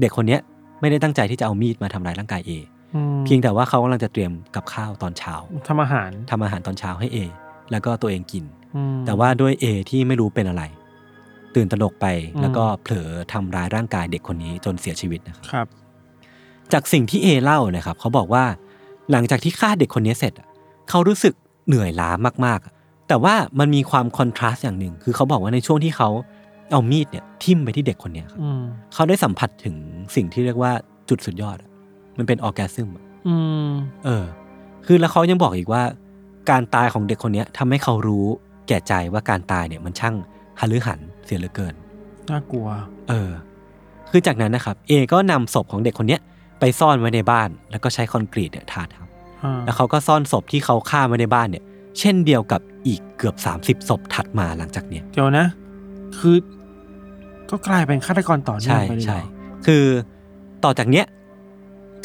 [0.00, 0.40] เด็กคนเนี้ย
[0.80, 2.52] ไม่ได้ตั้งใจที่จะเอามีดมาทำร้ายร่างกายเอ
[2.94, 5.34] อืมเพียงแต่ว่าเขากำลังจะเตรียมกับข้าวตอนเช้า
[5.68, 7.18] ทำอาหารทำอาหารตอนเช้าให้เอ
[7.70, 8.44] แล้วก็ตัวเองกิน
[8.76, 10.62] อืมแต่ว่าด้วยเอที่ไม่รู้เป็นอะไร
[11.54, 15.66] ตื่นตระหนกไปอืมแล้วก็เผลอทำร้ายร่างกายเด็กคนนี้จนเสียชีวิตนะครับครับ
[16.72, 18.44] จากสิ่งที่เอเล่านะครับ เขาบอกว่า
[19.10, 20.48] หลังจากที่ฆ่าเด็กคนนี้เสร็จอะ
[20.90, 21.34] เขารู้สึก
[21.66, 22.10] เหนื่อยล้า
[22.46, 22.72] มากๆอะ
[23.08, 26.08] แต่ว่ามันมีความคอนทราสต์อย่างหนึ่ง คือเขาบอกว่าในช่วงที่เขา
[26.72, 28.62] เอามีดเนี่ยทิ่มไปที่เด็กคนเนี้ยครับอืม
[28.94, 29.76] เขาได้สัมผัสถึง
[30.16, 30.72] สิ่งที่เรียกว่า
[31.08, 31.70] จุดสุดยอดอะ
[32.18, 33.34] มันเป็นออร์แกซึมอะอื
[33.66, 33.68] ม
[34.04, 34.24] เออ
[34.86, 35.82] คือแล้วเขายังบอกอีกว่า
[36.50, 38.26] การตายของเด็กคนเนี้ยทำให้เขารู้
[38.68, 40.14] แก่ใจว่าการตายเนี่ยมันช่าง
[40.60, 41.74] หันหรือหัน เสียเหลือเกิน
[42.30, 42.68] น่ากลัว
[43.08, 43.30] เออ
[44.10, 46.20] คือจากนั้นนะครับ เอก็นำศพของเด็กคนเนี้ย
[46.60, 49.06] ไปซ่อนไว้ในบ้าน แล้วก็ใช้คอนกรีตเนี่ยทาทับ
[49.44, 51.64] อ่าแล้วเขาก็ซ่อนศพที่เขาฆ่าไว้ในบ้านเนี่ย
[51.98, 55.46] เช่นเดียวกับอีกเกือบ 30ศพถัดมาหลังจากเนี้ย เดี๋ยวนะ
[56.18, 56.36] คือ
[57.50, 59.20] ก็กลายเป็นฆาตกรต่อเนื่องใช่ไปเลยเหรอใช่
[59.66, 59.84] คือ
[60.64, 61.06] ต่อจากเนี้ย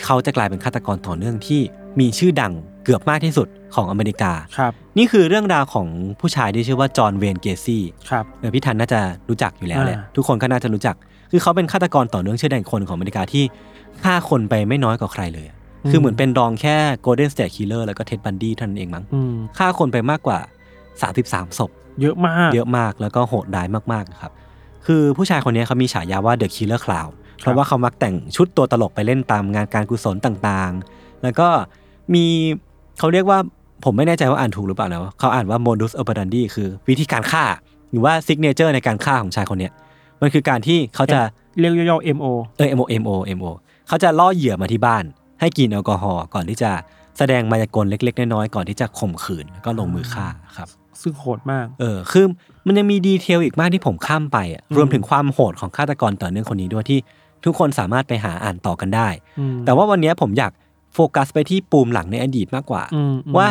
[0.06, 1.62] เขาจะกลายเป็นฆาตกรต่อเนื่องที่
[2.00, 5.88] มีชื่อดังเกือบมากที่สุดของอเมริกา ครับ นี่คือเรื่องราวของ
[6.20, 10.96] ผู้ชายที่ชื่อว่าจอห์นเวย์นเกซี่ครับเออพี่ทันน่าจะรู้จักอยู่แล้วแหละอ่าทุกคนก็น่าจะรู้จัก
[11.32, 13.44] คือเขาเป็นฆาตกรต่อเนื่องชื่อดังคนของอเมริกาที่
[14.04, 15.58] ฆ่าคนไปไม่น้อยกว่าใครเลยอะ
[15.90, 16.76] คือเหมือนเป็นรองแค่
[17.06, 20.40] Golden State Killer แล้วก็เท็ดบันดี้เท่านั้นเองมั้งอืมฆ่าคนไปมากกว่า
[20.98, 24.32] 33ศพเยอะมาก เยอะมากแล้วก็โหดร้ายมากๆนะครับ
[24.86, 31.48] คือผู้ชายคนนี้เขามีฉายาว่า The Killer Clown เพราะว่าเขามักแต่งชุดตัวตลกไปเล่นตามงานการกุศลต่างๆ แล้วก็
[32.14, 32.26] มี
[33.00, 33.40] เขาเรียกว่า
[33.84, 37.46] ผมไม่แน่ใจว่าอ่านถูกหรือเปล่านะเขาอ่านว่า modus operandi คือวิธีการฆ่า
[37.92, 39.74] หรือว่า signature ในการฆ่าของชายคนเนี้ย
[40.22, 41.20] มันคือการที่เขาจะ
[41.60, 42.26] เรียกย่อๆ MO
[42.58, 43.52] เออ MO MO MO
[43.88, 45.04] เขาจะล่อเหยื่อมาที่บ้าน
[45.40, 46.72] ให้กินแอลกอฮอล์ก่อนที่จะ
[47.18, 50.68] แสดงมายากลเล็ก ๆ น้อยๆก่อนที่จะข่มขืนแล้วก็ลงมือฆ่าครับ
[51.02, 52.26] ซึ่งโหดมาก เออคือ
[52.66, 57.00] มันยังมีดีเทลอีกมากที่ผมข้ามไปอะอืมรวมถึงความโหดของฆาตกรต่อเนื่องคนนี้ด้วยที่
[57.46, 59.08] ทุกคนสามารถไปหาอ่านต่อกันได้
[59.40, 60.52] อืมแต่ว่าวันนี้ผมอยาก
[60.94, 63.48] โฟกัสไปที่ปูมหลังในอดีตมากกว่าอืมอืมว่า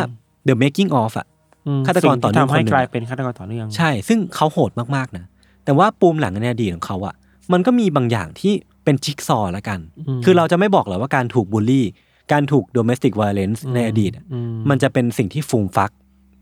[0.48, 1.26] the making of อะ
[1.66, 5.24] อืมฆาตกรต่อเนื่องสิ่ที่ทำให้คนหนึ่งกลายเป็นฆาตกรต่อเนื่อง ใช่ ซึ่งเขาโหดมากๆนะ
[5.64, 7.14] แต่ว่าปูมหลังในอดีตของเขาอะ
[7.52, 8.52] มันก็มีบางอย่างที่
[8.84, 9.78] เป็นจิ๊กซอว์ละกัน
[10.08, 11.86] อืมคือเราจะไม่บอกหรอกว่าการถูกบูลลี่
[12.32, 15.90] การถูก domestic violence ในอดีตอะอืมมันจะเป็นสิ่งที่ฟูมฟัก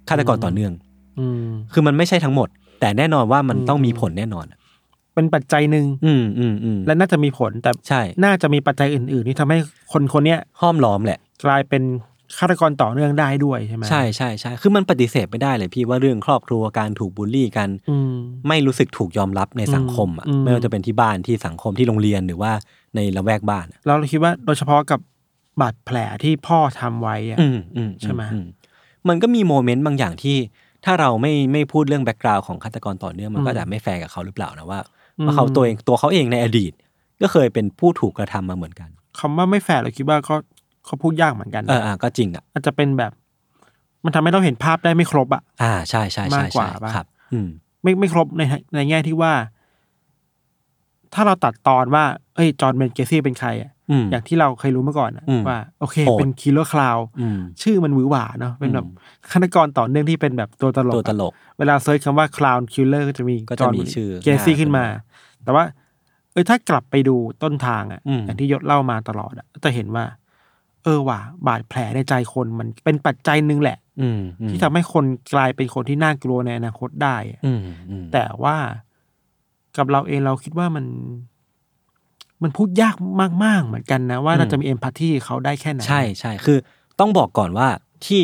[0.08, 0.72] ฆาตกรต่อเนื่อง
[1.20, 2.48] อืมคือมันไม่ใช่ทั้งหมด
[2.80, 4.58] แต่แน่นอนว่ามันอืมต้องมีผลแน่นอนอะ
[5.14, 9.58] เป็นปัจจัยหนึ่งอืมอืมอืมและน่าจะมีผลแต่ใช่ น่าจะมีปัจจัยอื่น ๆ ที่ทำให้
[9.92, 11.82] คนคนเนี้ยห้อมล้อมแหละ กลายเป็น
[12.38, 18.14] ฆาตกรต่อเนื่องได้ด้วยใช่ไหมใช่ใช่ใช่คือมันปฏิเสธไม่ได้เลยพี่ว่าเรื่องครอบครัวการถูกบูลลี่กันอืม
[18.48, 22.52] ไม่รู้สึกถูกยอมรับในสังคมอะอืมไม่ว่าจะเป็นที่บ้านที่สังคมที่โรงเรียนหรือว่า
[22.96, 25.00] ในละแวกบ้านอะเราคิดว่าโดยเฉพาะกับ
[25.60, 28.38] บาดแผลที่พ่อทำไว้อะอืมอืมใช่ไหมอื
[29.08, 30.36] มันก็มี moment บางอย่างที่
[30.84, 34.80] ถ้าเราไม่ไม่พูดเรื่อง background ของฆาตกรต่อเนื่องมันก็จะไม่แฟร์กับเขาหรือเปล่านะว่า
[35.26, 36.72] ว่าเขาตัวเองตัวเขาเองในอดีต
[37.22, 40.34] ก็เคยเป็นผู้ถูกกระทำมาเหมือนกันคำว่าไม่แฟร์เราคิดว่าก็
[40.90, 43.12] เขาพูดยากเหมือนกันเอออะก็จริงอะอาจจะเป็นแบบ
[44.04, 47.48] มันทำให้เราเห็นภาพได้ไม่ครบอะอ่าใช่ใช่ใช่มากกว่าใช่ปะครับ อืม
[47.82, 48.42] ไม่ไม่ครบใน
[48.74, 49.32] ในแง่ที่ว่า
[51.14, 65.64] ถ้าเราตัดตอนว่าเอ้ยจอห์นเวย์นเกซี่เป็นใครอะอืมอย่างที่เราเคยรู้มาก่อนอะอืมว่า โอเคโหดเป็น Killer Clown อืมชื่อมันหวือหวาเนาะเป็นแบบอืมฆาตกรต่อเนื่องที่เป็นแบบตัวตลกตัวตลก เวลา search คำว่า Clown Killer ก็จะมีก็จะมีชื่อเกซี่หน้าขึ้นมาขึ้นมา แต่ว่า
[66.32, 70.04] เออถ้ากลับไปดูต้นทางอะอืมอย่างที่ยศเล่ามาตลอดอะจะเห็นว่า
[70.84, 78.56] เออว่ะบาดแผลในใจคนมันเป็นปัจจัยหนึ่งแหละ อืมอืมที่ทำให้คนกลายเป็นคนที่น่ากลัวในอนาคตได้อะอืมอืมแต่ว่า
[79.76, 80.84] กับเราเองเราคิดว่ามัน
[82.42, 82.96] มันพูดยาก
[83.44, 86.58] มาก ๆ เหมือนกันนะ ว่าเราจะมี empathy เขาได้แค่ไหนใช่ใช่คือ
[87.00, 87.68] ต้องบอกก่อนว่า
[88.06, 88.22] ที่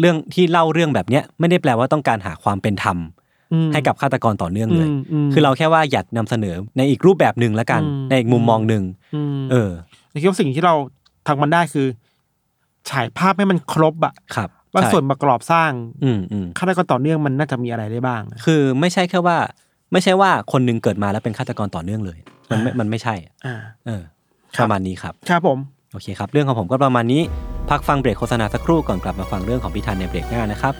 [0.00, 2.98] เรื่องที่เล่าเรื่องแบบเนี้ยไม่ได้แปลว่าต้องการหาความเป็นธรรม
[3.52, 8.82] อืมให้กับฆาตกรต่อเนื่องเลยอืมอืมคือเราแค่ว่าอยากนำเสนอในอีกรูปแบบหนึ่งแล้วกันอืมในอีกมุมมองหนึ่ง
[9.14, 9.70] อืมเออ
[10.10, 10.74] เราคิดว่าสิ่งที่เรา
[11.26, 11.86] ทำมันได้คือ
[12.90, 15.70] ฉายภาพให้มันครบอะครับว่าใช่ส่วนประกอบสร้าง
[16.04, 19.36] อืมอืมฆาตกรต่อเนื่องมันน่าจะมีอะไรได้บ้าง คือไม่ใช่แค่ว่า
[19.92, 22.18] ไม่ใช่ว่าคนหนึงเกิดมาแล้วเป็นฆาตกรต่อเนื่องเลย
[22.50, 23.56] มันไม่มันไม่ใช่อะอ่า
[23.86, 24.02] เออ
[24.56, 25.58] ครัปบระมาณนี้ครับครับผม
[25.92, 27.22] โอเคครับ เรื่องของผมก็ประมาณนี้
[27.70, 30.74] พักฟังเบรกโฆษณาสักครู่ก่อนกลับมาฟังเรื่องของพี่ธันในเบรกหน้านะครับ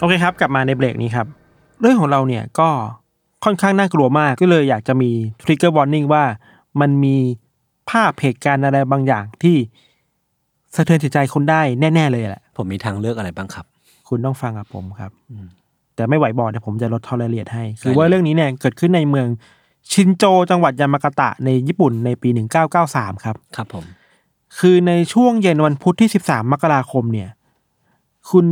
[0.00, 1.26] โอเคครับ กลับมาในเบรกนี้ครับ
[1.80, 2.68] เรื่องของเราเนี่ยก็
[3.44, 5.10] ค่อนข้างน่ากลัวมากก็เลยอยากจะมี
[5.42, 6.24] trigger warning ว่า
[6.80, 7.16] มันมี
[7.90, 9.56] ภาพเหตุการณ์อะไรบางอย่างที่
[10.74, 13.64] สะเทือนจิตใจคนได้แน่ ๆ เลยแหละ ผมมีทางเลือกอะไรบ้างครับ
[14.08, 15.46] คุณต้องฟังกับผมครับอืม
[15.94, 19.26] แต่ไม่ไหวบอกเดี๋ยวผมจะลดทอลเลียดให้ คือได้เลยว่าเรื่องนี้เนี่ยเกิดขึ้นในเมือง
[19.92, 22.28] ชินโจจังหวัดยามากาตะในญี่ปุ่นในปี
[22.76, 23.84] 1993 ครับ ครับผม
[24.58, 27.28] คือในช่วงเย็นวันพุธที่ 13 มกราคมเนี่ย
[28.30, 28.46] คุณ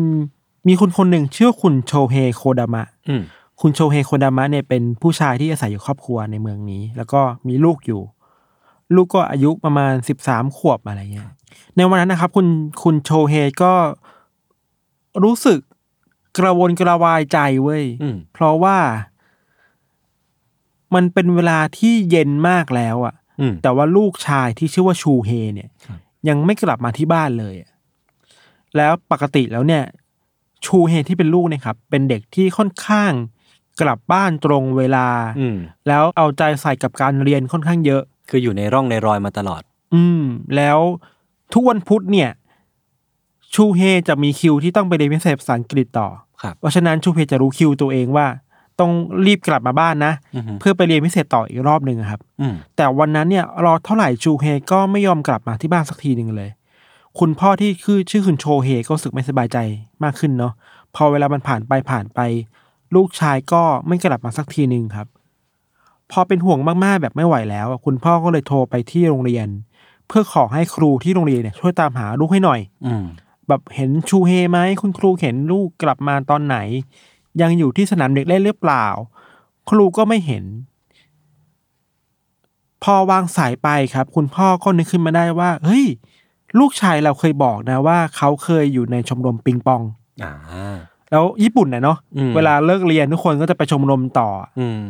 [0.68, 3.22] มีคุณคนหนึ่งชื่อว่าคุณโชเฮโคดามะอืม
[3.60, 8.02] คุณโชเฮโคดามะเนี่ยเป็นผู้ชายที่อาศัยอยู่ครอบครัวในเมืองนี้ แล้วก็มีลูกอยู่
[8.94, 9.92] ลูกก็อายุประมาณ
[10.24, 11.30] 13ขวบอะไรเงี้ย
[11.76, 12.46] ในวันนั้นนะครับ คุณ
[12.82, 13.72] คุณโชเฮก็
[15.24, 15.58] รู้สึก
[16.38, 18.76] กระวนกระวายใจเว้ยอืมเพราะว่า
[20.94, 27.70] มันเป็นเวลาที่เย็นมากแล้วอะอืมแต่ว่าลูกชายที่ชื่อว่าชูเฮเนี่ยครับยังไม่กลับมาที่บ้านเลยอะ
[28.76, 29.84] แล้วปกติแล้วเนี่ย
[30.64, 33.12] ชูเฮที่เป็นลูกเนี่ยครับเป็นเด็กที่ค่อนข้าง
[33.80, 35.06] กลับบ้านตรงเวลา
[35.40, 35.56] อืม
[35.88, 39.62] แล้วเอาใจใส่กับการเรียนค่อนข้างเยอะ คืออยู่ในร่องในรอยมาตลอด
[39.94, 40.22] อืม
[40.56, 40.78] แล้ว
[41.52, 42.30] ทุกวันพุธเนี่ย
[43.54, 46.08] ชูเฮจะมีคิวที่ต้องไปเรียนพิเศษภาษาอังกฤษต่อ
[46.42, 48.26] ครับ เพราะฉะนั้นชูเฮจะรู้คิวตัวเองว่า
[48.80, 48.92] ต้อง
[49.26, 56.50] รีบกลับมาบ้านนะ อือฮึ เพื่อไปเรียนพิเศษต่ออีกรอบหนึ่งอะครับ อืม แต่วันนั้นเนี่ยรอเท่าไหร่ชูเฮก็ไม่ยอมกลับมาที่บ้านสักทีหนึ่งเลย
[57.20, 59.58] คุณพ่อที่คือชื่อคุณโชเฮก็รู้สึกไม่สบายใจ
[60.04, 60.52] มากขึ้นเนาะ
[60.94, 62.20] พอเวลามันผ่านไปผ่านไป
[62.94, 65.06] ลูกชายก็ไม่กลับมาสักทีหนึ่งครับ
[66.10, 69.48] พอเป็นห่วงมากๆแบบไม่ไหวแล้วอะคุณพ่อก็เลยโทรไปที่โรงเรียน
[70.08, 73.04] เพื่อขอให้ครูที่โรงเรียนเนี่ยช่วยตามหาลูกให้หน่อย อืม
[73.48, 76.58] แบบเห็นชูเฮไหมคุณครูเห็นลูกกลับมาตอนไหน
[77.40, 78.86] ยังอยู่ที่สนามเด็กเล่นหรือเปล่า
[79.70, 80.44] ครูก็ไม่เห็น
[82.84, 85.86] พอวางสายไปครับ คุณพ่อก็นึกขึ้นมาได้ว่า เฮ้ย
[86.58, 89.82] ลูกชายเราเคยบอกนะว่าเขาเคยอยู่ในชมรมปิงปอง
[90.24, 90.32] อ่า
[91.10, 94.28] แล้วญี่ปุ่นนะเนาะอืม เวลาเลิกเรียนทุกคนก็จะไปชมรมต่อ
[94.60, 94.80] อืม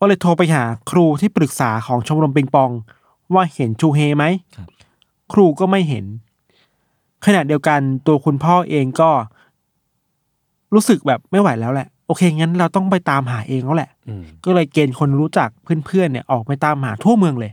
[0.00, 2.70] ก็เลยโทรไปหาครูที่ปรึกษาของชมรมปิงปอง
[3.34, 4.24] ว่าเห็นชูเฮไหม
[4.56, 4.68] ครับ
[5.32, 6.04] ครูก็ไม่เห็น
[7.26, 9.10] ขณะเดียวกันตัวคุณพ่อเองก็
[10.74, 15.48] รู้สึกแบบไม่ไหวแล้วแหละ โอเคงั้นเราต้องไปตามหาเองแล้วแหละ อืมก็เลยเกณฑ์คนรู้จัก
[15.86, 17.52] เพื่อนๆเนี่ยออกไปตามหาทั่วเมืองเลย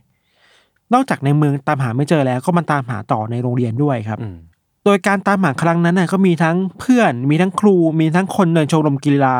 [0.93, 4.37] นอกจากในเมืองตามหาไม่เจอแล้วก็มาตามหาต่อในโรงเรียนด้วยครับอืม
[4.85, 9.37] โดยการตามหาครั้งนั้นน่ะก็มีทั้งเพื่อน มีทั้งครู มีทั้งคนในชมรมกีฬา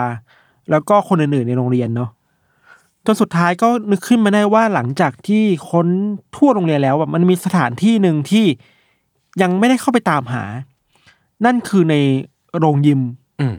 [0.72, 2.10] แล้วก็คนอื่นๆในโรงเรียนเนาะ
[3.06, 5.88] จนสุดท้ายก็นึกขึ้นมาได้ว่าหลังจากที่ค้น
[6.36, 8.46] ทั่วโรงเรียนแล้วอะมันมีสถานที่หนึ่งที่
[9.42, 10.44] ยังไม่ได้เข้าไปตามหา
[11.46, 11.96] นั่นคือใน
[12.60, 13.02] โรงยิม
[13.40, 13.56] อืม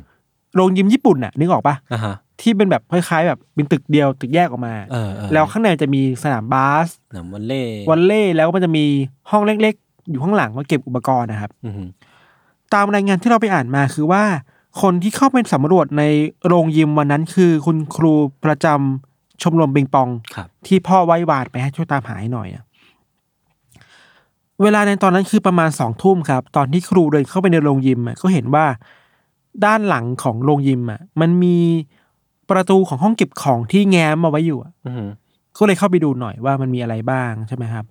[0.55, 8.85] โรงยิมญี่ปุ่นน่ะ นึกออกปะอ่าฮะ ที่เป็นแบบคล้ายๆ แบบเป็นตึกเดียวตึกแยกออกมา เออเออแล้วข้างในจะมีสนามบาสหนำวันเล่วอลเล่แล้วก็มันจะมี
[9.31, 9.77] ห้องเล็ก
[10.11, 11.89] อยู่ข้างหลังมาเก็บอุปกรณ์นะครับ อือหือ
[12.75, 14.23] ตามรายงานที่เราไปอ่านมาคือว่า
[14.83, 16.03] คนที่เข้าไปสำรวจใน
[16.47, 18.13] โรงยิมวันนั้นคือคุณครู
[18.45, 22.65] ประจำชมรมปิงปอง ครับ ที่พ่อไว้วานไปให้ช่วยตามหาให้หน่อยอะ
[24.63, 28.67] เวลาในตอนนั้นคือประมาณสองทุ่มครับ ตอนที่ครูเดินเข้าไปในโรงยิมอะก็เห็นว่า
[29.65, 31.57] ด้านหลังของโรงยิมอะมันมี
[32.51, 35.11] ประตูของห้องเก็บของที่แง้มมาไว้อยู่อะอือหือ
[35.59, 37.85] ก็เลยเข้าไปดูหน่อยว่ามันมีอะไรบ้างใช่ไหมครับ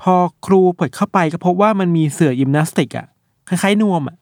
[0.00, 0.14] พอ
[0.46, 3.06] ครูเปิดเข้าไปก็พบว่ามันมีเสื่อยิมนาสติกอะ
[3.48, 4.16] คล้ายๆนวมอะ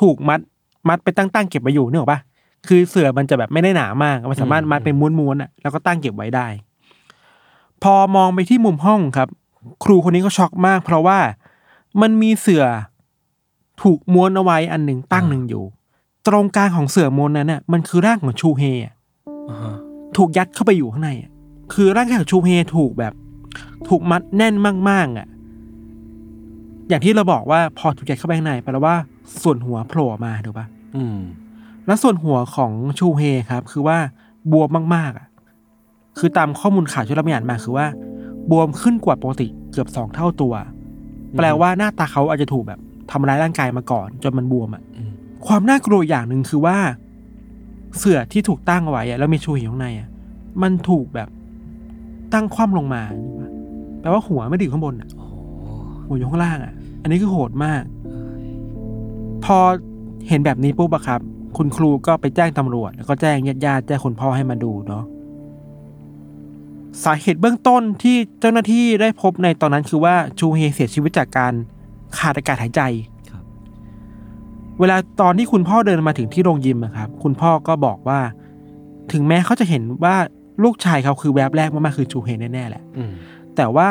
[0.00, 0.40] ถูกมัด
[0.88, 2.20] มัดไปตั้งๆเก็บไว้อยู่นึกออกปะ
[2.66, 6.46] คือเสื่อมันจะแบบไม่ได้หนามากมันสามารถมัดเป็นม้วนๆอะแล้วก็ตั้งเก็บไว้ได้
[7.82, 9.28] พอมองไปที่มุมห้องครับ
[9.84, 11.18] ครูคนนี้ก็ช็อกมาก เพราะว่า
[12.00, 12.64] มันมีเสื่อ
[13.82, 15.64] ถูกม้วนเอาไว้อันหนึ่งตั้งหนึ่งอยู่
[16.26, 18.99] ตรงกลางของเสื่อม้วนนั้นน่ะมันคือร่างของชูเฮอะอ่าฮะ
[20.16, 21.30] ถูกยัดเข้าไปอยู่ข้างในอะ
[21.74, 23.12] คือร่างกายของชูเฮถูกแบบ
[23.88, 24.54] ถูกมัดแน่น
[24.90, 25.28] มากๆอะ
[26.88, 28.94] อย่างที่เราบอกว่าพอถูกยัดเข้าไปข้างในแปลว่า
[29.42, 31.18] ส่วนหัวโผล่ออกมาถูกปะอืม
[31.86, 33.98] แล้วส่วนหัวของชูเฮครับ คือว่า
[34.52, 35.26] บวมมากๆอะ
[36.18, 37.86] คือตามข้อมูลข่าวที่เราไปอ่านมาคือว่า
[38.50, 40.54] บวมขึ้นกว่าปกติเกือบสองเท่าตัว
[41.36, 45.10] แปลว่าหน้าตาเขาอาจจะถูกแบบทำร้ายร่างกายมาก่อน จนมันบวมอะอืม
[45.46, 46.76] ความน่ากลัวอย่างหนึ่งคือว่า
[47.98, 50.08] เสื่อที่ถูกตั้งเอาไว้แล้วมีชูเฮอยู่ข้างในอะ
[50.62, 51.28] มันถูกแบบ
[52.32, 53.02] ตั้งคว่ำลงมา
[54.00, 55.08] แปลว่าหัวไม่ได้อยู่ข้างบนอะ
[56.06, 56.72] หัวอยู่ข้างล่างอะ
[57.02, 57.82] อันนี้คือโหดมาก
[59.44, 59.58] พอ
[60.28, 61.20] เห็นแบบนี้ปุ๊บอะครับ
[61.56, 65.04] คุณครูก็ไปแจ้งตำรวจ แล้วก็แจ้งญาติญาติแจ้งคุณพ่อให้มาดูเนาะ
[67.04, 71.52] สาเหตุเบื้องต้นที่เจ้าหน้าที่ได้พบในตอนนั้นคือว่าชูเฮเสียชีวิตจากการ
[72.18, 72.82] ขาดอากาศหายใจ
[74.80, 78.20] เวลาตอนที่คุณพ่อเดินมาถึงที่โรงยิมอะครับ คุณพ่อก็บอกว่า
[79.12, 80.16] ถึงแม้เขาจะเห็นว่า
[80.64, 83.12] ลูกชายเขาคือแวบแรกมากๆคือชูเฮแน่ๆแหละอืม
[83.56, 83.86] แต่ว่า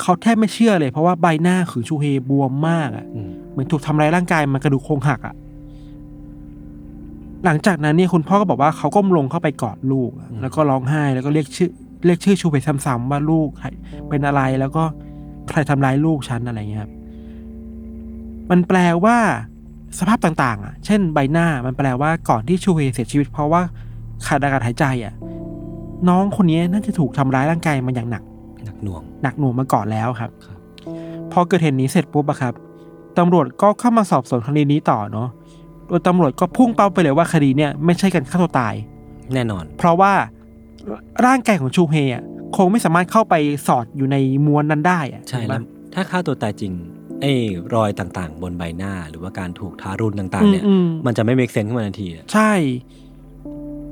[0.00, 5.34] เขาแทบไม่เชื่อเลย เพราะว่าใบหน้าคือชูเฮบวมมากอะอืมเหมือนถูกทำร้ายร่างกายมันกระดูกโครงหักอะ
[7.44, 11.70] หลังจากนั้นเนี่ยคุณพ่อก็บอกว่าเขาก้มลงเข้าไปกอดลูกอะแล้วก็ร้องไห้แล้วก็เรียกชื่อ
[12.06, 13.68] เรียกชื่อชูไปซ้ำๆว่าลูกใคร
[14.08, 14.84] เป็นอะไรแล้วก็
[15.48, 16.92] ใครทำร้ายลูกฉันอะไรเงี้ยครับ
[18.50, 19.18] มันแปลว่า
[19.98, 23.62] สภาพต่างๆอะ เช่นใบหน้ามันแปลว่าก่อนที่ชูเฮเสียชีวิตเพราะว่า
[24.26, 25.14] ขาดอากาศหายใจอะ
[26.08, 28.22] น้องคนนี้น่าจะถูกทำร้ายร่างกายมาอย่างหนัก
[28.64, 30.58] หนักหน่วง หนักหน่วงมาก่อนแล้วครับครับ
[31.32, 32.54] พอเกิดเหตุนี้เสร็จปุ๊บอะครับ
[33.18, 35.28] ตำรวจก็เข้ามาสอบสวนคดีนี้ต่อเนาะ
[35.86, 38.74] โดยตำรวจก็พุ่งเป้าไปเลยว่าคดีเนี่ยไม่ใช่การฆ่าตัวตาย
[39.34, 40.12] แน่นอน เพราะว่า
[41.26, 42.24] ร่างกายของชูเฮอะ
[42.56, 43.34] คงไม่สามารถเข้าไป
[43.66, 45.62] สอดอยู่ในม้วนนั้นได้อะใช่ถูกแล้ปะว
[45.94, 46.72] ถ้าฆ่าตัวตายจริง
[47.24, 47.36] ไอ้
[47.74, 52.52] รอยต่างๆ บนใบหน้า หรือว่าการถูกทารุณต่างๆ เนี่ย อืมมันจะไม่ make sense ขึ้นมาทันทีอะใช่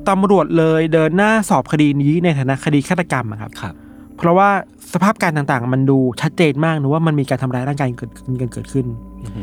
[0.09, 3.75] ตำรวจเลยเดินหน้าสอบคดีนี้ในฐานะคดีฆาตกรรมอะครับ ครับ
[4.17, 4.51] เพราะว่า
[4.93, 8.87] สภาพการต่างๆ มันดูชัดเจนมากนะว่ามันมีการทำร้ายร่างกายเกิดกันเกิดขึ้น
[9.23, 9.43] อือฮึ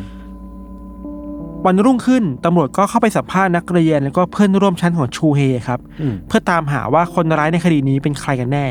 [1.65, 8.65] วันรุ่งขึ้นตำรวจก็เข้าไปสัมภาษณ์นักเรียนแล้วก็เพื่อนร่วมชั้นของชูเฮครับ อืมเพื่อตามหาว่าคนร้ายในคดีนี้เป็นใครกันแน่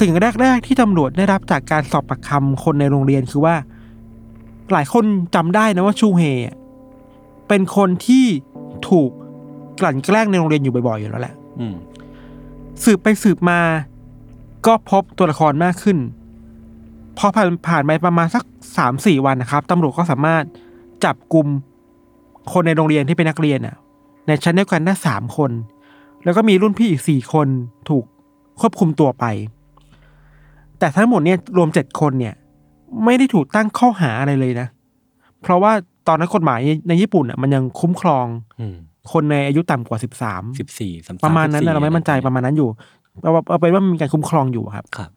[0.00, 3.54] สิ่งแรก ๆ ที่ตำรวจได้รับจากการสอบปากคำคนในโรงเรียนคือว่า
[4.72, 5.04] หลายคน
[5.34, 6.56] จำได้นะว่าชูเฮอะ
[7.48, 8.24] เป็นคนที่
[8.88, 9.10] ถูก
[9.80, 11.74] กลั่นแกล้งในโรงเรียนอยู่บ่อยๆอยู่แล้วแหละอืม
[12.84, 13.60] สืบไปสืบมา
[14.66, 15.98] ก็พบตัวละครมากขึ้น
[17.18, 18.44] พอผ่านผ่านไปประมาณสัก
[18.76, 20.44] สามสี่วันนะครับตำรวจก็สามารถ
[21.04, 21.46] จับกลุ่ม
[22.52, 23.76] คนในโรงเรียนที่เป็นนักเรียนอะ
[24.26, 25.50] ในชั้นเดียวกันได้สามคน
[26.24, 27.48] แล้วก็มีรุ่นพี่อีกสี่คน
[27.88, 28.04] ถูก
[28.60, 29.24] ควบคุมตัวไป
[30.78, 32.34] แต่ทั้งหมดเนี่ยรวมเจ็ดคนเนี่ย
[33.04, 34.68] ไม่ได้ถูกตั้งข้อหาอะไรเลยนะ
[35.42, 35.72] เพราะว่า
[36.08, 38.26] ตอนนั้นกฎหมายในญี่ปุ่นอะมันยังคุ้มครอง
[38.60, 38.76] อืม
[39.12, 42.68] คนในอายุต่ำกว่าสิบสามสิบสี่สามประมาณนั้นนะเราไม่มั่นใจประมาณนั้นอยู่
[43.22, 45.10] เอาเอาเป็นว่ามันมีการคุ้มครองอยู่ครับครับ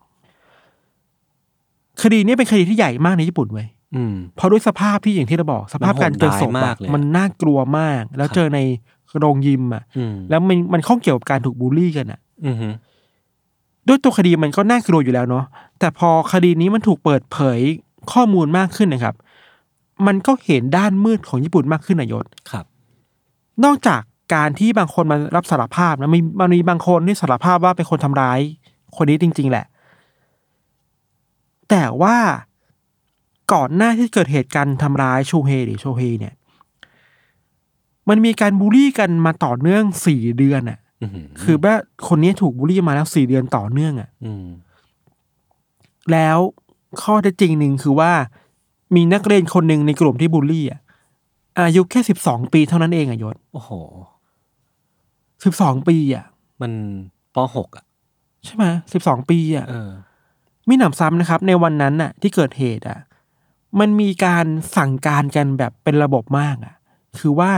[2.02, 8.60] คดีนี้เป็นคดีที่ใหญ่มากในญี่ปุ่นเว้ยอืมเพราะด้วยสภาพที่อย่างที่เราบอก สภาพการเจอศพมันโหดร้ายมาอะกเลยมันน่ากลัวมาก แล้วครับเจอใน
[9.20, 12.68] โรงยิมอะอืมแล้วมันมันข้องเกี่ยวกับการถูกบูลลี่กันอะอือฮึ
[13.88, 15.46] ด้วยตัวคดีมันก็น่ากลัวอยู่แล้วเนาะ
[15.80, 17.60] แต่พอคดีนี้มันถูกเปิดเผย
[18.12, 19.16] ข้อมูลมากขึ้นนะครับ
[20.08, 22.66] มันก็เห็นด้านมืดของญี่ปุ่นมากขึ้นนายศครับ
[23.64, 24.02] นอกจาก
[24.36, 28.40] การที่บางคนมารับสารภาพนะมีมันมีบางคนที่สารภาพว่าเป็นคนทำร้าย
[28.96, 29.66] คนนี้จริง ๆ แหละ
[31.70, 32.18] แต่ว่า
[33.54, 36.34] ก่อนหน้าที่เกิดเหตุการณ์ทำร้ายชูเฮหรือโชเฮเนี่ย
[38.10, 41.76] มันมีการบูลลี่กันมาต่อเนื่องสี่เดือนอะ อือฮึคือว่า
[42.08, 44.48] คนนี้ถูกบูลลี่มาแล้วสี่เดือนต่อเนื่องอะอืม
[46.12, 46.38] แล้ว
[47.02, 48.12] ข้อเท็จจริงหนึ่งคือว่า
[48.96, 50.80] มีนักเรียนคนหนึ่งในกลุ่มที่บูลลี่อะ
[51.60, 53.72] อายุแค่สิบสองปีเท่านั้นเองอะยศโอ้โห
[55.44, 56.26] สิบสองปีอะ
[56.62, 56.72] มัน
[57.36, 57.86] ปหกอะ
[58.46, 59.92] ใช่ไหมสิบสองปีอะเออ
[60.70, 63.00] มีหนำซ้ำนะครับ ในวันนั้นน่ะ ที่เกิดเหตุอะ
[63.80, 64.46] มันมีการ
[64.78, 66.76] สั่งการกันแบบเป็นระบบมากอะ
[67.20, 67.52] คือว่า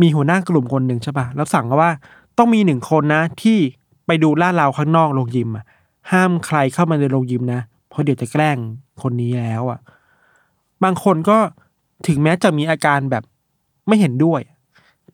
[0.00, 1.90] มีหัวหน้ากลุ่มคนหนึ่งใช่ป่ะแล้วสั่งว่า
[2.38, 3.58] ต้องมีหนึ่งคนนะ ที่
[4.06, 5.64] ไปดูลาดราวข้างนอกโรงยิมอะ
[6.12, 8.58] ห้ามใครเข้ามาในโรงยิมนะ เพราะเดี๋ยวจะแกล้ง
[9.02, 9.80] คนนี้แล้วอะ
[10.84, 11.38] บางคนก็
[12.06, 13.24] ถึงแม้จะมีอาการแบบ
[13.88, 14.40] ไม่เห็นด้วย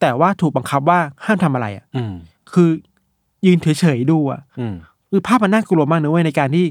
[0.01, 2.13] แต่ว่าถูกบังคับว่าห้ามทำอะไรอะอืม
[2.53, 2.71] คือ
[3.47, 4.75] ยืนเฉยๆดูอะอืม
[5.11, 6.67] คือภาพมันน่ากลัวมากนะเว้ยในการที่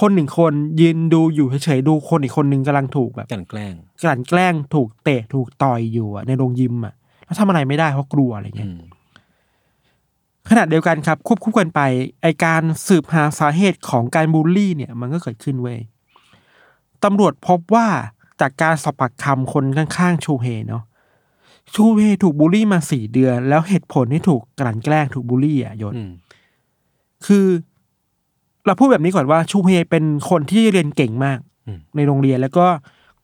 [0.00, 8.80] คนหนึ่งคนยืนดูอยู่เฉยๆดูคนอีกคนหนึ่งกำลังถูกแบบกลันแกล้งกลั่นแกล้งถูกเตะถูกต่อยอยู่อะในโรงยิมอะแล้วทำอะไรไม่ได้เพราะกลัวอะไรอืเงี้ยม
[10.48, 11.80] ขณะเดียวกันครับควบคู่กันไป
[12.22, 15.78] ไอการสืบหาสาเหตุของการบูลลี่เนี่ยมันก็เกิดขึ้นเว้ย
[17.04, 17.86] ตำรวจพบว่า
[18.40, 20.82] จากการสอบปากคำคนข้างๆชูเฮเนาะ
[21.74, 26.10] ชูเฮถูกบูลลี่มาสี่เดือน แล้วเหตุผลที่ถูกกลั่นแกล้งถูกบูลลี่อะยศอืม
[27.26, 27.46] คือ
[28.66, 32.66] เราพูดแบบนี้ก่อนว่าชูเฮเป็นคนที่เรียนเก่งมากอืมในโรงเรียนแล้วก็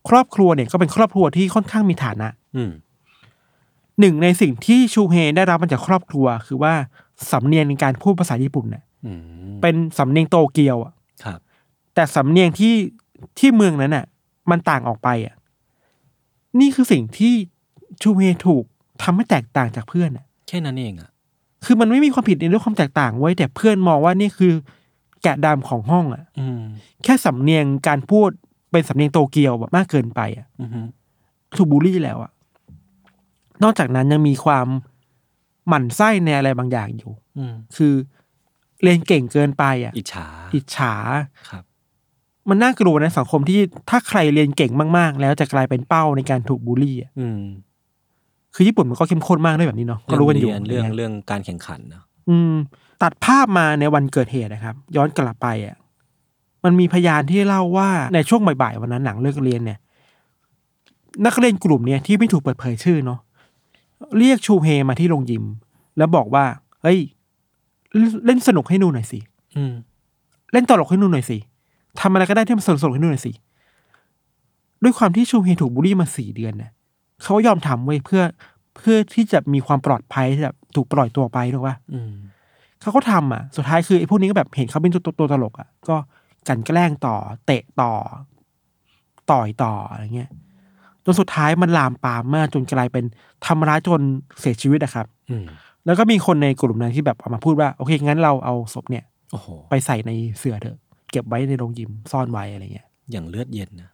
[0.08, 2.70] ครอบครัวเนี่ยก็เป็นครอบครัวที่ค่อนข้างมีฐานะอืม
[4.00, 6.74] หนึ่งในสิ่งที่ชูเฮได้รับมาจากครอบครัวคือว่า
[7.32, 9.20] สำเนียงในการพูดภาษาญี่ปุ่นเนี่ยอืม
[9.62, 10.92] เป็นสำเนียงโตเกียวอะ
[11.24, 11.38] ครับ
[11.94, 12.74] แต่สำเนียงที่
[13.38, 14.04] ที่เมืองนั้นอะ
[14.50, 15.34] มันต่างออกไปอะ
[16.60, 17.34] นี่คือสิ่งที่
[18.02, 18.64] ชูเฮถูก
[19.02, 21.10] ทำให้แตกต่างจากเพื่อนอะ แค่นั้นเองอะ
[21.64, 24.52] คือมันไม่มีความผิดในเรื่องความแตกต่างไว้ยแต่เพื่อนมองว่านี่คือ
[25.22, 26.62] แกะดำของห้องอะอืม
[27.04, 28.30] แค่สำเนียงการพูด
[28.70, 30.70] เป็นสำเนียงโตเกียวแบบมากเกินไปอะอืม
[31.56, 32.32] ถูกบูลลี่แล้วอะ
[33.62, 34.66] นอกจากนั้นยังมีความ
[35.68, 37.94] หมั่นไส้ในอะไรบางอย่างอยู่ อืมคือ
[38.82, 40.94] เรียนเก่งเกินไปอะ อิจฉาอิจฉา
[41.50, 41.64] ครับ
[42.48, 47.40] มันน่ากลัวในสังคมที่ถ้าใครเรียนเก่งมากๆ แล้วจะกลายเป็นเป้าในการถูกบูลลี่อะอืม
[48.54, 52.54] คือญี่ปุ่นมันก็เข้มข้นมากด้วยแบบนี้เนาะก็รู้กันอยู่เรื่องะไงี้ยเรื่องการแข่งขันเนอะอืม
[53.02, 55.76] ตัดภาพมาในวันเกิดเหตุนะครับ ย้อนกลับไปอะ
[56.64, 59.78] มันมีพยานที่เล่าว่าในช่วงบ่ายๆวันนั้นหลังเลิกเรียนเนี่ย
[61.26, 63.18] นักเรียนกลุ่มเนี่ยที่ไม่ถูกเปิดเผยชื่อเนาะ
[64.18, 65.44] เรียกชูเฮมาที่โรงยิม
[65.98, 66.44] แล้วบอกว่า
[66.82, 66.98] เฮ้ย
[68.26, 69.18] เล่นสนุกให้หนูหน่อยสิ
[69.56, 69.74] อืม
[70.52, 71.38] เล่นตลกให้หนูหน่อยสิ
[72.00, 73.32] ทำอะไรก็ได้ที่มันสนุกๆให้หนูหน่อยสิ
[74.82, 76.72] ด้วยความที่ชูเฮถูกบูลลี่มาสี่เดือนเนี่ย
[77.22, 78.22] เขาก็ยอมทำเว้ยเพื่อ
[78.76, 82.12] เพื่อที่จะมีความปลอดภัยที่แบบถูกปล่อยตัวไปถูกปะอืม
[82.80, 85.96] เขาก็ทำอะ สุดท้ายคือไอ้พวกนี้ก็แบบเห็นเขาเป็นตัวตัวตลกอะ ก็
[86.48, 87.92] กลันแกล้งต่อ เตะต่อ
[89.30, 90.30] ต่อยต่ออะไรเงี้ย
[91.06, 93.04] จนสุดท้ายมันลามปามมากจนกลายเป็น
[93.46, 94.00] ทำร้ายจน
[94.40, 95.46] เสียชีวิตนะครับอืม
[95.86, 100.76] แล้วก็มีคนในกลุ่มนั้นที่แบบออกมาพูดว่าโอเคงั้นเราเอาศพเนี่ยโอ้โหไปใส่ในเสื่อเถอะ
[101.12, 103.90] เก็บไว้ในโรงยิมซ่อนไว้อะไรเงี้ย อย่างเลือดเย็นนะ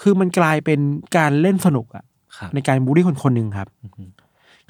[0.00, 0.80] คือมันกลายเป็น
[1.16, 2.04] การเล่นสนุกอะ
[2.38, 4.10] ครับในการบูลลี่คนคนหนึ่งครับอืม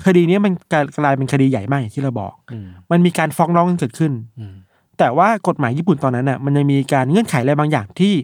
[0.07, 4.55] คดีเนี้ยมันกลายกลายเป็นคดีใหญ่มากอย่างที่เราบอกอืมมันมีการฟ้องร้องกันเกิดขึ้นอืม
[4.99, 8.15] แต่ว่ากฎหมายญี่ปุ่นตอนนั้นน่ะมันยังมีการเงื่อนไขอะไรบางอย่างที่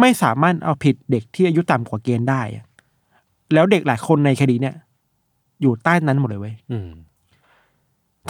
[0.00, 2.64] ไม่สามารถเอาผิดเด็กที่อายุต่ำกว่าเกณฑ์ได้อะ
[3.54, 4.74] แล้วเด็กหลายคนในคดีเนี่ย
[5.60, 6.88] อยู่ใต้นั้นหมดเลยเว้ยอืม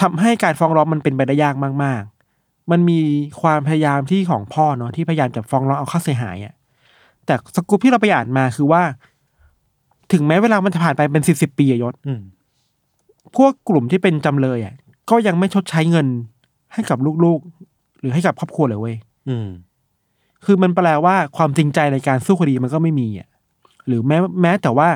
[0.00, 1.54] ทำให้การฟ้องร้องมันเป็นไปได้ยาก
[1.84, 2.02] มาก
[2.36, 2.98] ๆ มันมี
[3.40, 6.54] ความพยายามที่ของพ่อเนาะที่พยายามจะฟ้องร้องเอาค่าเสียหายอะ
[7.26, 8.82] แต่สกูปที่เราไปอ่านมาคือว่า
[10.12, 12.20] ถึงแม้เวลามันจะผ่านไปเป็นสิบสิบปีอะยศอืม
[13.36, 14.74] พวกกลุ่มที่เป็นจำเลยอะ
[15.10, 16.06] ก็ยังไม่ชดใช้เงิน
[16.72, 18.96] ให้กับลูกๆ หรือให้กับครอบครัวเลยเว้ย
[19.28, 19.48] อืม
[20.44, 23.28] คือมันแปลว่าความจริงใจในการสู้คดีมันก็ไม่มีอะ
[23.90, 24.88] หรือแม้แม้แต่ว่า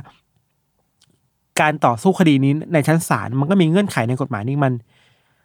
[1.61, 4.73] การต่อสู้คดีนี้ในชั้นศาลมันก็มีเงื่อนไขในกฎหมายนี่มัน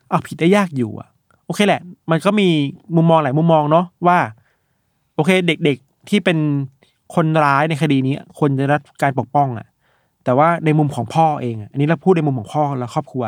[0.09, 1.09] เอาผิดได้ยากอยู่อะ
[1.45, 1.81] โอเคแหละ
[2.11, 2.47] มันก็มี
[2.95, 4.17] มุมมองหลายมุมมองเนาะว่า
[5.15, 6.37] โอเค เด็กๆที่เป็น
[7.15, 9.67] คนร้ายในคดีนี้ควรจะได้รับการปกป้องอะ
[10.23, 13.23] แต่ว่าในมุมของพ่อเองอะอันนี้เราพูดในมุมของพ่อและครอบครัว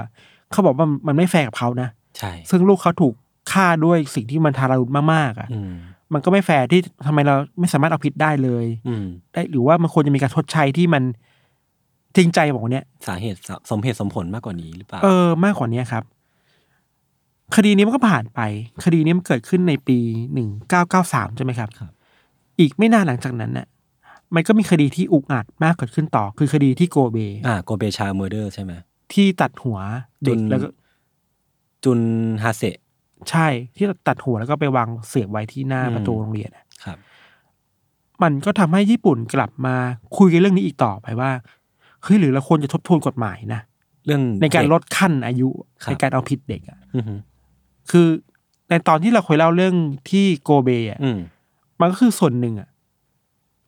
[0.52, 3.14] เขาบอกว่ามันไม่แฟร์กับเขานะใช่ซึ่งลูกเขาถูก
[3.52, 5.60] ฆ่าด้วยสิ่งที่มันทารุณมากๆอะอื
[6.12, 11.04] มมันก็ไม่แฟร์ที่ทำไมเราไม่สามารถเอาผิดได้เลย อืมได้หรือว่ามันควรจะมีการชดใช้ที่มัน
[12.16, 16.04] จริงใจบอกว่าเนี้ยสาเหตุสสมเหตุสมผลมากกว่านี้หรือเปล่าเออมากกว่านี้ครับ
[17.56, 18.40] คดีนี้มันก็ผ่านไป
[18.84, 19.98] คดีนี้มันเกิดขึ้นในปี
[20.34, 21.92] หนึ่งเก้าเก้าสามใช่ไหมครับครับ
[22.60, 23.68] อีกไม่นานหลังจากนั้นน่ะ
[24.36, 28.74] มันก็มีคดีที่อุกอาจมากเกิดขึ้นต่อ คือคดีที่โกเบ อ่าโกเบชาเมอร์เดอร์ใช่ไหม
[29.14, 29.80] ที่ตัดหัว
[30.24, 30.68] เด็กจนแล้วก็
[31.84, 32.00] จุน
[32.44, 32.78] ฮาเซะ
[33.30, 36.98] ใช่ที่ตัดหัวแล้วก็ไปวางเสียบไว้ที่หน้าอืม ประตูโรงเรียนอะครับ
[38.24, 39.76] มันก็ทำให้ญี่ปุ่นกลับมา
[40.18, 41.32] คุยกันเรื่องนี้อีกต่อไปว่า
[42.04, 43.62] เฮ้ยหรือเราควรจะทบทวนกฎหมายนะ
[44.06, 45.50] เรื่องในการเด็ลดขั้นอายุ
[45.84, 47.20] ครับ ในการเอาผิดเด็กอะอือหือ
[47.92, 48.08] คือ
[48.70, 49.76] ในตอนที่เราเคยเล่าเรื่อง
[50.10, 51.20] ที่โกเบอะอืม
[51.80, 52.70] มันก็คือส่วนหนึ่งอะ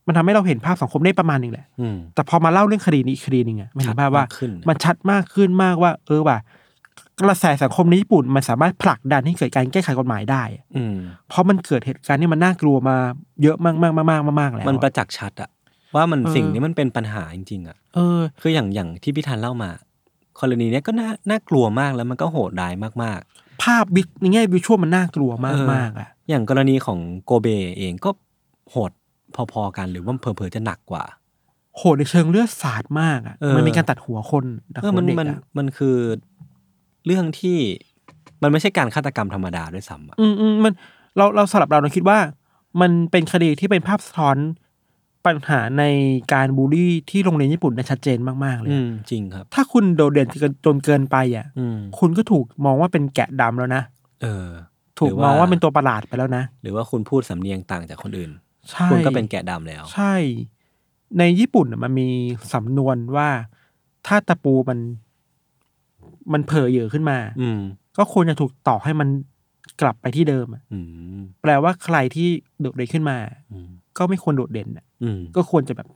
[0.08, 6.38] มันทำให้เราเห็นภาพสังคมได้ประมาณหนึ่งแหละ อืม แต่พอมาเล่าเรื่องคดีนี้อีกคดีหนึ่งอะมันเห็นภาพว่าชัดมากขึ้น มันชัดมากขึ้นมากว่า เออว่า
[7.22, 10.96] กระแสสังคมในญี่ปุ่นมันสามารถผลักดันให้เกิดการแก้ไขกฎหมายได้อะอืม
[11.30, 12.96] เพราะมันเกิดเหตุการณ์ที่มันน่ากลัวมา
[13.44, 15.50] เยอะมากมากมากมากมากๆแล้วมันปอะระจักษ์ชัดอะ
[15.96, 19.72] ว่ามันเออสิ่งนี้มันเป็นปัญหาจริงๆอะเออ คืออย่างอย่างที่พี่ธันเล่ามา
[20.40, 23.22] กรณีเนี้ยก็น่าน่ากลัวมากแล้วมันก็โหดร้ายมาก
[23.64, 27.48] ภาพบิ๊กในแง่วิชวลมันน่ากลัวมากเออมากอะๆ อย่างกรณีของโกเบ
[27.78, 28.10] เองก็
[28.70, 28.92] โหด
[29.52, 31.04] พอๆกันหรือว่าเผลอๆจะหนักกว่า
[31.78, 34.46] โหดในเชิงเลือดสาดมากอะเออ มันมีการตัดหัวคน
[34.76, 35.96] ตัดเออหัวมันเด็กมันอะมันคือ
[37.06, 37.58] เรื่องที่
[38.42, 40.74] มันไม่ใช่การฆาตกรรมธรรมดาด้วยซ้ำอะอืมอืมมัน
[41.18, 42.18] เราเราสำหรับเราเราคิดว่า
[42.82, 44.38] มันเป็นคดีที่เป็นภาพสะท้อน
[45.26, 45.84] ปัญหาใน
[46.34, 50.28] การบูลลี่ที่โรงเรียนญี่ปุ่นได้ชัดเจนมากๆเลยอือะมจริงครับ ถ้าคุณโดดเด่น
[50.66, 53.84] จนเกินไปอะ อืมคุณก็ถูกมองว่าเป็นแกะดำแล้วนะ
[54.22, 54.48] เออ
[55.00, 58.32] ถูกหรือมองว่าเป็นตัวประหลาดไปแล้วนะ หรือว่าคุณพูดสำเนียงต่างจากคนอื่น
[58.72, 60.16] ใช่คุณก็เป็นแกะดำแล้ว ใช่
[61.20, 62.10] ในญี่ปุ่นน่ะมันมี
[62.54, 63.30] สำนวนว่า
[64.08, 64.80] ถ้าตะปูมัน
[66.34, 67.60] มันเผยเหยอะขึ้นมา อืม
[67.98, 69.08] ก็ควรจะถูกต่อให้มัน
[69.82, 70.80] กลับไปที่เดิมอะอื
[71.20, 72.30] ม แปลว่าใครที่
[72.62, 73.18] โดดเด่นขึ้นมา
[73.52, 75.88] อืม ก็ไม่ควรโดดเด่นอะอืม ก็ควรจะแบบ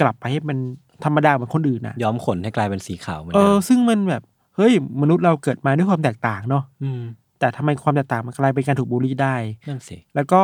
[0.00, 0.58] กลับไปให้มัน
[1.04, 4.22] ธรรมดาเหมือนคนอื่นนะย้อมขนให้กลายเป็นสีขาวเหมือนเอเดิอ มซึ่งมันแบบ
[4.56, 7.02] เฮ้ยมนุษย์เราเกิดมาด้วยความแตกต่างเนาะอืม
[7.38, 9.36] แต่ทำไมความแตกต่างมันกลายเป็นการถูกบูลลี่ได้
[9.68, 10.40] นั่นสิ แล้วก็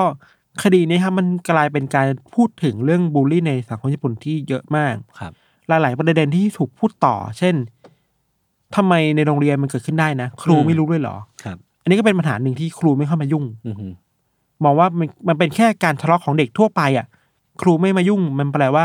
[0.63, 5.33] คดีนี้ครับมันกลายเป็นการพูดถึงเรื่องบูลลี่ในสังคมญี่ปุ่นที่เยอะมาก ครับ
[5.69, 7.55] หลาย ๆ ประเด็นที่ถูกพูดต่อ เช่น
[8.77, 13.93] ทำไมในโรงเรียนมันเกิดขึ้นได้นะ ครูอืมไม่รู้ด้วยเหรอครับ อันนี้ก็เป็นปัญหาหนึ่งที่ครูไม่เข้ามายุ่งอืม
[14.65, 17.07] มองว่ามันมันเป็นแค่การทะเลาะของเด็กทั่วไปอะ
[17.61, 18.85] ครูไม่มายุ่ง มันแปลว่า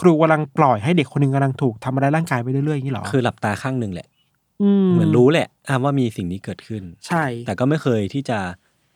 [0.00, 4.08] ครูกำลังปล่อยให้เด็กคนหนึ่งกำลังถูกทำร้ายร่างกายไปเรื่อยๆอย่างนี้เหรอคือหลับตาข้างหนึ่งแหละ
[4.84, 8.38] มเหมือนรู้แหละอะว่ามีสิ่งนี้เกิดขึ้น ใช่ แต่ก็ไม่เคยที่จะ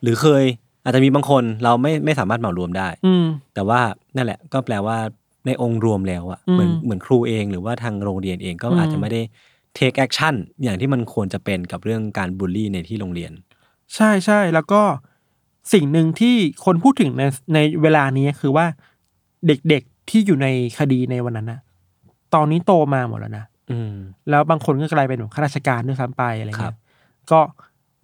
[0.02, 0.44] หรือเคย
[0.84, 3.24] อาจจะมีบางคนเราไม่ไม่สามารถเหมารวมได้ อืม
[3.54, 3.80] แต่ว่า
[4.16, 4.98] นั่นแหละ ก็แปลว่า
[5.46, 9.20] ในองค์รวมแล้วอะอืมเหมือนเหมือนครูเองหรือว่าทางโรงเรียนเองก็อืมอาจจะไม่ได้
[9.76, 13.32] take action อย่างที่มันควรจะเป็นกับเรื่องการบูลลี่ในที่โรงเรียน
[13.94, 14.82] ใช่ใช่แล้วก็
[15.72, 17.22] สิ่งหนึ่งที่คนพูดถึงใน
[17.54, 18.66] ในเวลานี้คือว่า
[19.46, 20.48] เด็กๆที่อยู่ใน
[20.78, 21.60] คดีในวันนั้นนะ
[22.34, 23.94] ตอนนี้โตมาหมดแล้วนะอืม
[24.30, 26.78] แล้วบางคนก็กลายเป็นแบบข้าราชการด้วยซ้ำไปอะไรครัเงี้บ ย
[27.30, 27.40] ก็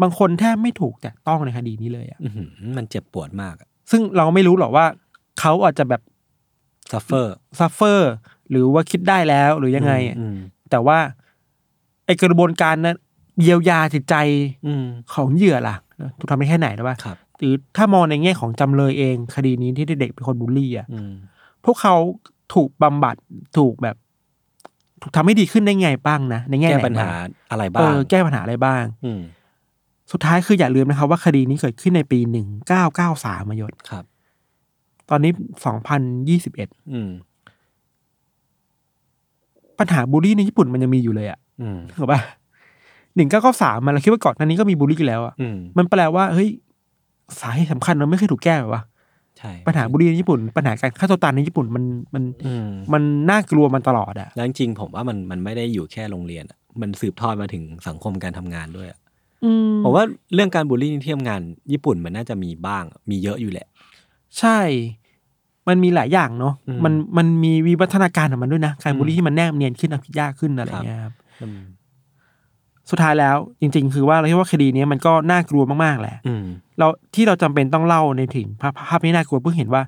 [0.02, 4.86] บางคนแทบไม่ถูกแตะต้องในคดีนี้เลยอะอื้อหือมันเจ็บปวดมากอะซึ่งเราไม่รู้หรอกว่า
[5.40, 6.02] เขาอาจจะแบบ
[6.92, 8.12] suffer
[8.50, 10.36] หรือว่าคิดได้แล้วหรือยังไงอะอืม
[10.70, 10.98] แต่ว่า
[12.06, 12.96] ไอ้กระบวนการนั้น
[13.40, 14.14] เยียวยาจิตใจ
[14.66, 14.84] อืม
[15.14, 15.76] ของเหยื่อล่ะ
[16.18, 21.12] ถูกทำได้แค่ไหนหรือว่าครับหรือถ้ามองในแง่ของจำเลยเอง คดีนี้ที่เด็กเป็นคนบูลลี่อะอืม
[21.64, 21.94] พวกเขา
[22.54, 23.16] ถูกบำบัด
[23.58, 23.96] ถูกแบบ
[25.02, 29.20] ถูกทำให้ดีขึ้นได้ไงบ้างนะในแง่ไหนบ้างแก้ปัญหาอะไรบ้างเอบ้างอแก้ปัญหาอะไรบ้าง อืม
[30.12, 34.04] สุดท้ายคืออย่าลืมนะครับว่าคดีนี้เกิดขึ้นในปีหนึ่งเก้าเก้าสามมายศครับ
[35.10, 35.32] ตอนนี้
[35.64, 37.10] สองพันยี่สิบเอ็ดอืม
[39.78, 41.43] ปัญหาบูลลี่ในญี่ปุ่นมันยังมีอยู่เลยอะอืม
[41.98, 42.20] ถูกปะ
[43.16, 46.48] หนึ่งเก้าเก้าสามมันเราคิดว่าก่อนหน้านี้ก็มีบูลลี่แล้วอะอืมมันแปลว่าเฮ้ย
[47.40, 48.82] สาเหตุสำคัญมันไม่เคยถูกแก้แบบว่า
[49.38, 51.84] ใช่ปัญหาบูลลี่ในญี่ปุ่น ปัญหาการฆ่าตัวตายในญี่ปุ่นมัน
[52.14, 58.98] มันอืมมันน่ากลัวมันตลอดอะแล้วจริงๆผมว่ามันมันไม่ได้อยู่แค่โรงเรียนอะมันสืบทอดมาถึงสังคมการทำงานด้วยอะ
[59.44, 61.40] อืมผมว่าเรื่องการบูลลี่ในที่ทำงาน
[61.72, 63.66] ญี่ปุ่นมันน่าจะมีบ้าง มีเยอะอยู่แหละ
[64.38, 64.58] ใช่
[65.68, 71.23] มันมีหลายอย่างเนาะอืมมันมันมีวิวัฒนาการของมันด้วยนะการอืมบูลลี่ที่มันแนบเนียนขึ้นอภิยากขึ้นอะไรครับเงี้ยครับอืม
[72.90, 76.44] สุดท้ายแล้วจริง ๆ คือว่าเราคิดว่าคดีนี้มันก็น่ากลัวมากๆแหละอืม
[76.78, 79.82] เราที่เราจำเป็นต้องเล่าในถึงภาพภาพนี้น่ากลัวเพื่อเห็นว่า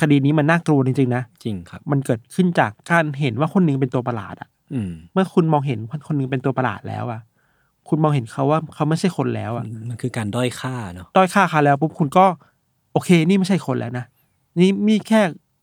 [0.00, 7.20] คดีนี้มันน่ากลัวจริงๆนะจริงครับ มันเกิดขึ้นจากการเห็นว่าคนหนึงเป็นตัวประหลาดอะอืมเมื่อคุณมองเห็นคนหนึงเป็นตัวประหลาดแล้วอะ
[7.88, 12.24] คุณมองเห็นเขาว่าเขาไม่ใช่คนแล้วอะมันคือการด้อยค่าเนาะด้อยค่าเขาแล้วปุ๊บคุณก็
[12.92, 14.04] โอเค นี่ไม่ใช่คนแล้วนะ
[14.60, 15.20] นี่มีแค่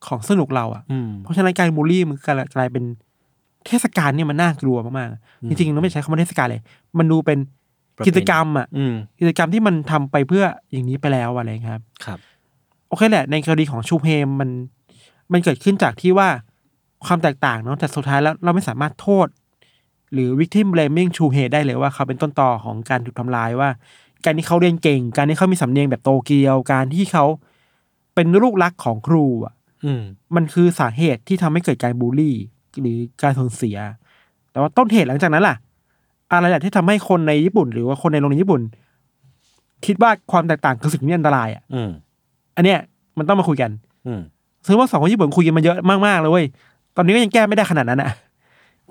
[0.08, 2.84] ของสนุกเราอะอืมเพราะฉะนั้นการบูลลี่มันกลายกลายเป็น
[3.68, 5.10] เทศกาลเนี่ยมันน่ากลัวมาก
[5.42, 6.62] อืๆมจริงๆเราไม่ใช้คำว่าเทศกาลเลย
[6.98, 7.40] มันดูเป็น
[7.96, 12.20] ประเพณีกิจกรรมอะอืมกิจกรรมที่มันทำไปเพื่ออย่างนี้ไปแล้วอะไรครับ ครับ
[12.88, 14.50] โอเคแหละ ในกรณีของชูเพมมัน
[15.32, 16.28] มันเกิดขึ้นจากที่ว่า
[17.06, 19.28] ความแตกต่างเนาะแต่สุดท้ายแล้วเราไม่สามารถโทษ
[20.14, 23.70] หรือ victim blaming ชูเฮได้เลยว่าเขาเป็นต้นตอของการถูกทำลายว่า
[24.26, 27.26] การที่เขาเรียนเก่ง การที่เขามีสำเนียงแบบโตเกียว การที่เขา
[28.16, 29.54] เป็นลูกรักของครูอะ
[29.86, 30.02] อืม
[30.36, 32.36] มันคือสาเหตุที่ทำให้เกิดการบูลลี่
[32.82, 33.78] หรือการสูญเสีย
[34.52, 35.56] แต่ว่าต้นเหตุหลังจากนั้นล่ะ
[36.32, 38.62] อะไรแหละที่ทำให้คนในญี่ปุ่น หรือว่าคนในโรงเรียนญี่ปุ่น
[39.86, 41.90] คิดว่าความแตกต่างคือสิ่งที่อันตรายอะอืม
[42.56, 42.80] อันเนี้ย
[43.18, 43.72] มันต้องมาคุยกัน
[44.08, 44.22] อืม
[44.66, 46.46] ซึ่งว่าสองคนญี่ปุ่นคุยกันมาเยอะมากๆเลยเว้ย
[46.96, 48.12] ตอนนี้ก็ยังแก้ไม่ได้ขนาดนั้นอะ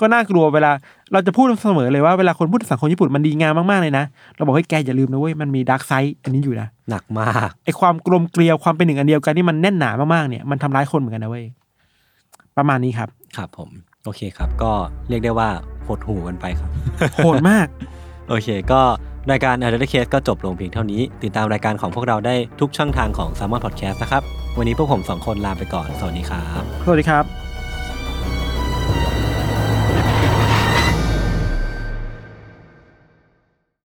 [0.01, 0.71] ก็น่ากลัวเวลา
[1.13, 4.05] เราจะพูดเสมอเลยว่าเวลาคนพูดถึงสังคมญี่ปุ่นมันดีงามมากๆเลยนะ
[4.37, 11.45] เราบอกเฮ้ยแกอย่าลืมนะเว้ยมันมี dark side อันนี้อยู่นะหนักมากไอความกลมเกลียวความเป็นหนึ่งอันเดียวกันที่มันแน่นหนามากๆเนี่ยมันทำร้ายคนเหมือนกันนะเว้ย
[12.57, 13.71] ประมาณนี้ครับ ครับผม
[14.05, 14.73] โอเคครับ ก็
[15.09, 15.49] เรียกได้ว่า
[15.89, 16.71] หดหู่กันไปครับ
[17.25, 17.67] โหดมาก
[18.29, 18.81] โอเค ก็
[19.31, 24.23] รายการ a d d Case ก็จบลงเพียงเท่านี้ ติดตามรายการของพวกเราได้ทุกช่องทางของ s ซ m o n Podcast นะครับ
[24.59, 27.52] วันนี้พวกผมสองคนลาไปก่อน สวัสดีครับ สวัสดีครับ